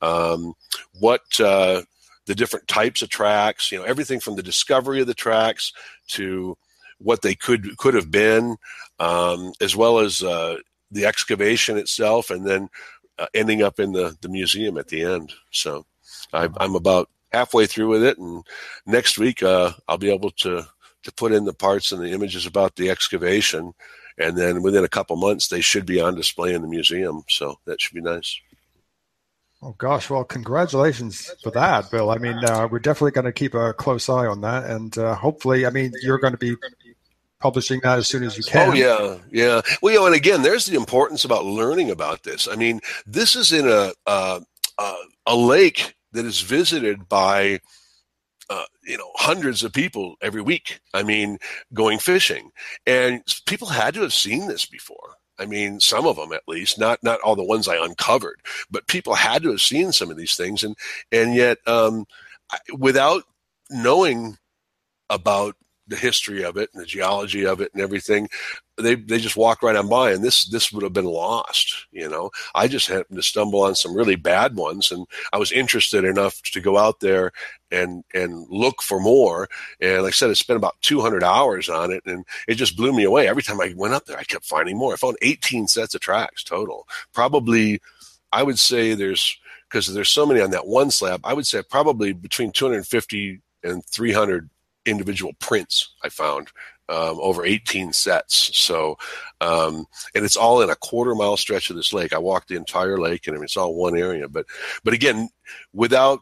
um, 0.00 0.54
what 0.98 1.22
uh, 1.40 1.82
the 2.26 2.34
different 2.34 2.68
types 2.68 3.02
of 3.02 3.08
tracks, 3.08 3.70
you 3.70 3.78
know, 3.78 3.84
everything 3.84 4.20
from 4.20 4.36
the 4.36 4.42
discovery 4.42 5.00
of 5.00 5.06
the 5.06 5.14
tracks 5.14 5.72
to 6.08 6.56
what 6.98 7.22
they 7.22 7.34
could 7.34 7.76
could 7.76 7.94
have 7.94 8.10
been, 8.10 8.56
um, 8.98 9.52
as 9.60 9.76
well 9.76 9.98
as 9.98 10.22
uh, 10.22 10.56
the 10.90 11.06
excavation 11.06 11.76
itself, 11.76 12.30
and 12.30 12.46
then 12.46 12.68
uh, 13.18 13.26
ending 13.34 13.62
up 13.62 13.78
in 13.78 13.92
the 13.92 14.16
the 14.20 14.28
museum 14.28 14.78
at 14.78 14.88
the 14.88 15.02
end. 15.02 15.32
So. 15.50 15.86
I, 16.32 16.48
am 16.60 16.74
about 16.74 17.08
halfway 17.32 17.66
through 17.66 17.88
with 17.88 18.02
it, 18.02 18.18
and 18.18 18.44
next 18.84 19.18
week 19.18 19.42
uh, 19.42 19.72
I'll 19.88 19.98
be 19.98 20.12
able 20.12 20.30
to 20.30 20.66
to 21.02 21.12
put 21.12 21.32
in 21.32 21.44
the 21.44 21.54
parts 21.54 21.92
and 21.92 22.02
the 22.02 22.10
images 22.10 22.46
about 22.46 22.76
the 22.76 22.90
excavation, 22.90 23.72
and 24.18 24.36
then 24.36 24.62
within 24.62 24.84
a 24.84 24.88
couple 24.88 25.16
months 25.16 25.48
they 25.48 25.60
should 25.60 25.86
be 25.86 26.00
on 26.00 26.14
display 26.14 26.54
in 26.54 26.62
the 26.62 26.68
museum. 26.68 27.22
So 27.28 27.58
that 27.64 27.80
should 27.80 27.94
be 27.94 28.00
nice. 28.00 28.40
Oh 29.62 29.74
gosh, 29.78 30.10
well, 30.10 30.22
congratulations 30.22 31.34
for 31.42 31.50
that, 31.52 31.90
Bill. 31.90 32.10
I 32.10 32.18
mean, 32.18 32.36
uh, 32.44 32.68
we're 32.70 32.78
definitely 32.78 33.12
going 33.12 33.24
to 33.24 33.32
keep 33.32 33.54
a 33.54 33.72
close 33.72 34.08
eye 34.08 34.26
on 34.26 34.42
that, 34.42 34.64
and 34.64 34.96
uh, 34.98 35.14
hopefully, 35.14 35.66
I 35.66 35.70
mean, 35.70 35.92
you're 36.02 36.18
going 36.18 36.34
to 36.34 36.38
be 36.38 36.56
publishing 37.40 37.80
that 37.82 37.98
as 37.98 38.06
soon 38.06 38.22
as 38.22 38.36
you 38.36 38.44
can. 38.44 38.70
Oh 38.70 38.72
yeah, 38.74 39.18
yeah. 39.30 39.62
Well, 39.80 39.92
you 39.92 40.00
know, 40.00 40.06
and 40.06 40.14
again, 40.14 40.42
there's 40.42 40.66
the 40.66 40.76
importance 40.76 41.24
about 41.24 41.44
learning 41.46 41.90
about 41.90 42.22
this. 42.22 42.46
I 42.46 42.56
mean, 42.56 42.80
this 43.06 43.34
is 43.34 43.52
in 43.52 43.66
a 43.66 43.92
uh, 44.06 44.40
a 45.26 45.36
lake 45.36 45.94
that 46.12 46.24
is 46.24 46.40
visited 46.40 47.08
by 47.08 47.60
uh, 48.48 48.64
you 48.84 48.96
know 48.96 49.10
hundreds 49.16 49.62
of 49.64 49.72
people 49.72 50.16
every 50.22 50.42
week. 50.42 50.80
I 50.94 51.02
mean, 51.02 51.38
going 51.74 51.98
fishing, 51.98 52.50
and 52.86 53.22
people 53.46 53.68
had 53.68 53.94
to 53.94 54.02
have 54.02 54.12
seen 54.12 54.48
this 54.48 54.66
before. 54.66 55.15
I 55.38 55.46
mean, 55.46 55.80
some 55.80 56.06
of 56.06 56.16
them 56.16 56.32
at 56.32 56.48
least, 56.48 56.78
not 56.78 57.02
not 57.02 57.20
all 57.20 57.36
the 57.36 57.44
ones 57.44 57.68
I 57.68 57.82
uncovered, 57.84 58.40
but 58.70 58.86
people 58.86 59.14
had 59.14 59.42
to 59.42 59.50
have 59.50 59.60
seen 59.60 59.92
some 59.92 60.10
of 60.10 60.16
these 60.16 60.36
things, 60.36 60.64
and 60.64 60.76
and 61.12 61.34
yet 61.34 61.58
um, 61.66 62.06
without 62.78 63.24
knowing 63.70 64.38
about 65.10 65.56
the 65.86 65.96
history 65.96 66.44
of 66.44 66.56
it 66.56 66.70
and 66.72 66.82
the 66.82 66.86
geology 66.86 67.46
of 67.46 67.60
it 67.60 67.70
and 67.72 67.82
everything, 67.82 68.28
they 68.78 68.94
they 68.94 69.18
just 69.18 69.36
walk 69.36 69.62
right 69.62 69.76
on 69.76 69.88
by, 69.88 70.12
and 70.12 70.22
this 70.22 70.46
this 70.46 70.70
would 70.72 70.82
have 70.82 70.92
been 70.92 71.06
lost. 71.06 71.86
You 71.92 72.08
know, 72.08 72.30
I 72.54 72.68
just 72.68 72.88
happened 72.88 73.16
to 73.16 73.22
stumble 73.22 73.62
on 73.62 73.74
some 73.74 73.94
really 73.94 74.16
bad 74.16 74.54
ones, 74.56 74.90
and 74.90 75.06
I 75.32 75.38
was 75.38 75.52
interested 75.52 76.04
enough 76.04 76.40
to 76.52 76.60
go 76.60 76.76
out 76.76 77.00
there 77.00 77.32
and 77.70 78.04
and 78.12 78.46
look 78.48 78.82
for 78.82 79.00
more. 79.00 79.48
And 79.80 80.02
like 80.02 80.10
I 80.10 80.12
said, 80.12 80.30
I 80.30 80.34
spent 80.34 80.58
about 80.58 80.76
200 80.82 81.24
hours 81.24 81.68
on 81.68 81.90
it, 81.90 82.02
and 82.06 82.24
it 82.46 82.54
just 82.54 82.76
blew 82.76 82.92
me 82.92 83.04
away. 83.04 83.28
Every 83.28 83.42
time 83.42 83.60
I 83.60 83.72
went 83.76 83.94
up 83.94 84.04
there, 84.06 84.18
I 84.18 84.24
kept 84.24 84.44
finding 84.44 84.76
more. 84.76 84.92
I 84.92 84.96
found 84.96 85.16
18 85.22 85.68
sets 85.68 85.94
of 85.94 86.00
tracks 86.00 86.44
total. 86.44 86.86
Probably, 87.12 87.80
I 88.32 88.42
would 88.42 88.58
say 88.58 88.94
there's 88.94 89.38
because 89.70 89.92
there's 89.92 90.10
so 90.10 90.26
many 90.26 90.40
on 90.40 90.50
that 90.50 90.66
one 90.66 90.90
slab. 90.90 91.20
I 91.24 91.32
would 91.32 91.46
say 91.46 91.62
probably 91.68 92.12
between 92.12 92.52
250 92.52 93.40
and 93.64 93.84
300 93.86 94.48
individual 94.84 95.32
prints 95.40 95.94
I 96.04 96.08
found 96.08 96.48
um, 96.88 97.18
over 97.20 97.44
18 97.44 97.92
sets. 97.92 98.56
So, 98.56 98.98
um, 99.40 99.86
and 100.14 100.24
it's 100.24 100.36
all 100.36 100.62
in 100.62 100.70
a 100.70 100.76
quarter 100.76 101.14
mile 101.14 101.36
stretch 101.36 101.70
of 101.70 101.76
this 101.76 101.92
lake. 101.92 102.12
I 102.12 102.18
walked 102.18 102.48
the 102.48 102.56
entire 102.56 102.98
lake, 102.98 103.26
and 103.26 103.42
it's 103.42 103.56
all 103.56 103.74
one 103.74 103.96
area. 103.96 104.28
But, 104.28 104.46
but 104.84 104.94
again, 104.94 105.28
without 105.72 106.20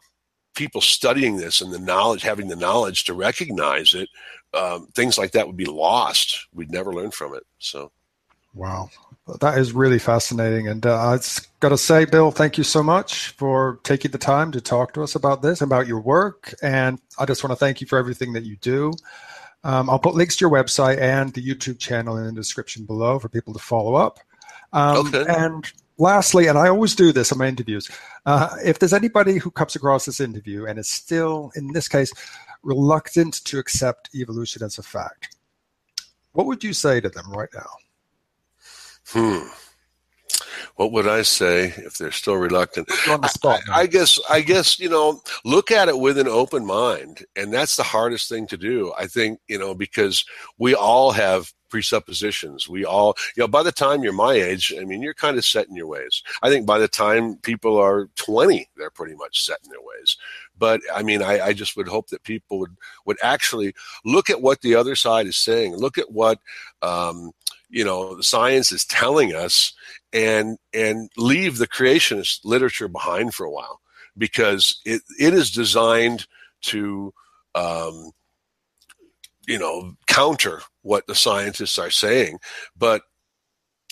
people 0.55 0.81
studying 0.81 1.37
this 1.37 1.61
and 1.61 1.71
the 1.71 1.79
knowledge, 1.79 2.23
having 2.23 2.47
the 2.47 2.55
knowledge 2.55 3.03
to 3.05 3.13
recognize 3.13 3.93
it, 3.93 4.09
um, 4.53 4.87
things 4.95 5.17
like 5.17 5.31
that 5.31 5.45
would 5.45 5.57
be 5.57 5.65
lost. 5.65 6.47
We'd 6.53 6.71
never 6.71 6.93
learn 6.93 7.11
from 7.11 7.35
it. 7.35 7.43
So, 7.59 7.91
wow, 8.53 8.89
that 9.41 9.57
is 9.57 9.73
really 9.73 9.99
fascinating. 9.99 10.67
And 10.67 10.85
uh, 10.85 11.09
I 11.09 11.17
just 11.17 11.59
got 11.59 11.69
to 11.69 11.77
say, 11.77 12.05
Bill, 12.05 12.31
thank 12.31 12.57
you 12.57 12.63
so 12.63 12.81
much 12.81 13.29
for 13.29 13.79
taking 13.83 14.11
the 14.11 14.17
time 14.17 14.51
to 14.53 14.61
talk 14.61 14.93
to 14.93 15.03
us 15.03 15.15
about 15.15 15.41
this, 15.41 15.61
about 15.61 15.87
your 15.87 15.99
work. 15.99 16.55
And 16.61 16.99
I 17.19 17.25
just 17.25 17.43
want 17.43 17.51
to 17.51 17.57
thank 17.57 17.81
you 17.81 17.87
for 17.87 17.99
everything 17.99 18.33
that 18.33 18.43
you 18.43 18.55
do. 18.57 18.93
Um, 19.65 19.89
I'll 19.89 19.99
put 19.99 20.13
links 20.13 20.35
to 20.37 20.45
your 20.45 20.51
website 20.51 20.99
and 20.99 21.33
the 21.33 21.41
YouTube 21.41 21.79
channel 21.79 22.17
in 22.17 22.25
the 22.25 22.31
description 22.31 22.85
below 22.85 23.19
for 23.19 23.29
people 23.29 23.51
to 23.53 23.59
follow 23.59 23.95
up. 23.95 24.19
Um, 24.73 25.07
okay. 25.07 25.25
And 25.27 25.69
lastly, 25.97 26.47
and 26.47 26.57
I 26.57 26.67
always 26.67 26.95
do 26.95 27.11
this 27.11 27.31
in 27.31 27.39
my 27.39 27.47
interviews, 27.47 27.89
uh, 28.25 28.55
if 28.63 28.79
there's 28.79 28.93
anybody 28.93 29.37
who 29.37 29.49
comes 29.51 29.75
across 29.75 30.05
this 30.05 30.19
interview 30.19 30.65
and 30.65 30.77
is 30.77 30.87
still, 30.87 31.51
in 31.55 31.73
this 31.73 31.87
case, 31.87 32.13
reluctant 32.61 33.43
to 33.45 33.57
accept 33.59 34.13
evolution 34.13 34.63
as 34.63 34.77
a 34.77 34.83
fact, 34.83 35.35
what 36.33 36.45
would 36.45 36.63
you 36.63 36.73
say 36.73 37.01
to 37.01 37.09
them 37.09 37.29
right 37.31 37.49
now? 37.53 37.69
Hmm 39.07 39.47
what 40.75 40.91
would 40.91 41.07
I 41.07 41.21
say 41.21 41.67
if 41.77 41.97
they're 41.97 42.11
still 42.11 42.35
reluctant? 42.35 42.89
I, 43.73 43.81
I, 43.81 43.87
guess 43.87 44.19
I 44.29 44.41
guess 44.41 44.79
you 44.79 44.89
know 44.89 45.21
look 45.43 45.71
at 45.71 45.87
it 45.87 45.97
with 45.97 46.17
an 46.17 46.27
open 46.27 46.65
mind, 46.65 47.25
and 47.35 47.53
that's 47.53 47.75
the 47.75 47.83
hardest 47.83 48.29
thing 48.29 48.47
to 48.47 48.57
do. 48.57 48.93
I 48.97 49.07
think 49.07 49.39
you 49.47 49.57
know 49.57 49.73
because 49.73 50.25
we 50.57 50.75
all 50.75 51.11
have 51.11 51.53
presuppositions. 51.69 52.69
We 52.69 52.85
all, 52.85 53.15
you 53.35 53.41
know, 53.41 53.49
by 53.49 53.61
the 53.61 53.71
time 53.71 54.01
you're 54.01 54.13
my 54.13 54.33
age, 54.33 54.73
I 54.79 54.85
mean, 54.85 55.01
you're 55.01 55.13
kind 55.13 55.37
of 55.37 55.43
set 55.43 55.67
in 55.67 55.75
your 55.75 55.87
ways. 55.87 56.23
I 56.41 56.49
think 56.49 56.65
by 56.65 56.79
the 56.79 56.87
time 56.87 57.35
people 57.37 57.77
are 57.77 58.09
20, 58.15 58.69
they're 58.77 58.89
pretty 58.89 59.15
much 59.15 59.43
set 59.43 59.59
in 59.63 59.69
their 59.69 59.81
ways. 59.81 60.15
But 60.57 60.79
I 60.93 61.03
mean, 61.03 61.21
I, 61.21 61.47
I 61.47 61.53
just 61.53 61.75
would 61.75 61.89
hope 61.89 62.07
that 62.09 62.23
people 62.23 62.59
would 62.59 62.77
would 63.05 63.17
actually 63.21 63.73
look 64.05 64.29
at 64.29 64.41
what 64.41 64.61
the 64.61 64.75
other 64.75 64.95
side 64.95 65.27
is 65.27 65.37
saying, 65.37 65.75
look 65.75 65.97
at 65.97 66.11
what 66.11 66.39
um, 66.81 67.31
you 67.69 67.83
know 67.83 68.15
the 68.15 68.23
science 68.23 68.71
is 68.71 68.85
telling 68.85 69.33
us, 69.35 69.73
and 70.15 70.57
and 70.73 71.09
leave 71.17 71.57
the 71.57 71.67
creationist 71.67 72.39
literature 72.45 72.87
behind 72.87 73.35
for 73.35 73.45
a 73.45 73.51
while 73.51 73.81
because 74.17 74.81
it, 74.85 75.01
it 75.19 75.33
is 75.33 75.51
designed 75.51 76.25
to 76.61 77.13
um, 77.53 78.11
you 79.45 79.59
know 79.59 79.93
counter 80.07 80.61
what 80.81 81.05
the 81.05 81.13
scientists 81.13 81.77
are 81.77 81.91
saying 81.91 82.39
but 82.77 83.03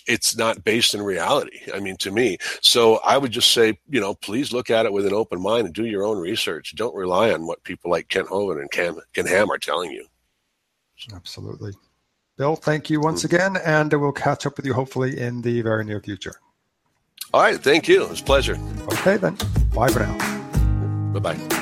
it's 0.08 0.36
not 0.36 0.64
based 0.64 0.94
in 0.94 1.02
reality 1.02 1.60
i 1.74 1.80
mean 1.80 1.98
to 1.98 2.12
me. 2.12 2.38
So 2.62 3.00
i 3.06 3.18
would 3.18 3.32
just 3.32 3.52
say 3.52 3.78
you 3.90 4.00
know 4.00 4.16
please 4.16 4.54
look 4.54 4.70
at 4.70 4.86
it 4.86 4.94
with 4.94 5.06
an 5.06 5.14
open 5.14 5.42
mind 5.42 5.66
and 5.66 5.76
do 5.76 5.86
your 5.86 6.06
own 6.06 6.18
research. 6.18 6.74
Don't 6.76 6.96
rely 6.96 7.32
on 7.32 7.46
what 7.46 7.64
people 7.64 7.92
like 7.92 8.08
kent 8.08 8.30
hovind 8.30 8.62
and 8.62 8.72
ken, 8.72 8.98
ken 9.14 9.26
ham 9.26 9.52
are 9.52 9.58
telling 9.58 9.92
you. 9.92 10.06
Absolutely 11.14 11.74
bill 12.38 12.56
thank 12.56 12.90
you 12.90 13.00
once 13.00 13.24
mm-hmm. 13.24 13.36
again 13.36 13.58
and 13.66 13.94
we'll 13.94 14.12
catch 14.12 14.46
up 14.46 14.58
with 14.58 14.66
you 14.66 14.74
hopefully 14.74 15.20
in 15.20 15.42
the 15.42 15.62
very 15.62 15.86
near 15.86 16.00
future. 16.00 16.36
All 17.34 17.42
right 17.42 17.62
thank 17.62 17.88
you. 17.88 18.04
It 18.04 18.10
was 18.10 18.22
a 18.22 18.24
pleasure. 18.24 18.58
Okay 18.94 19.18
then. 19.18 19.38
Bye 19.74 19.90
for 19.90 20.00
now. 20.00 21.12
Bye-bye 21.14 21.60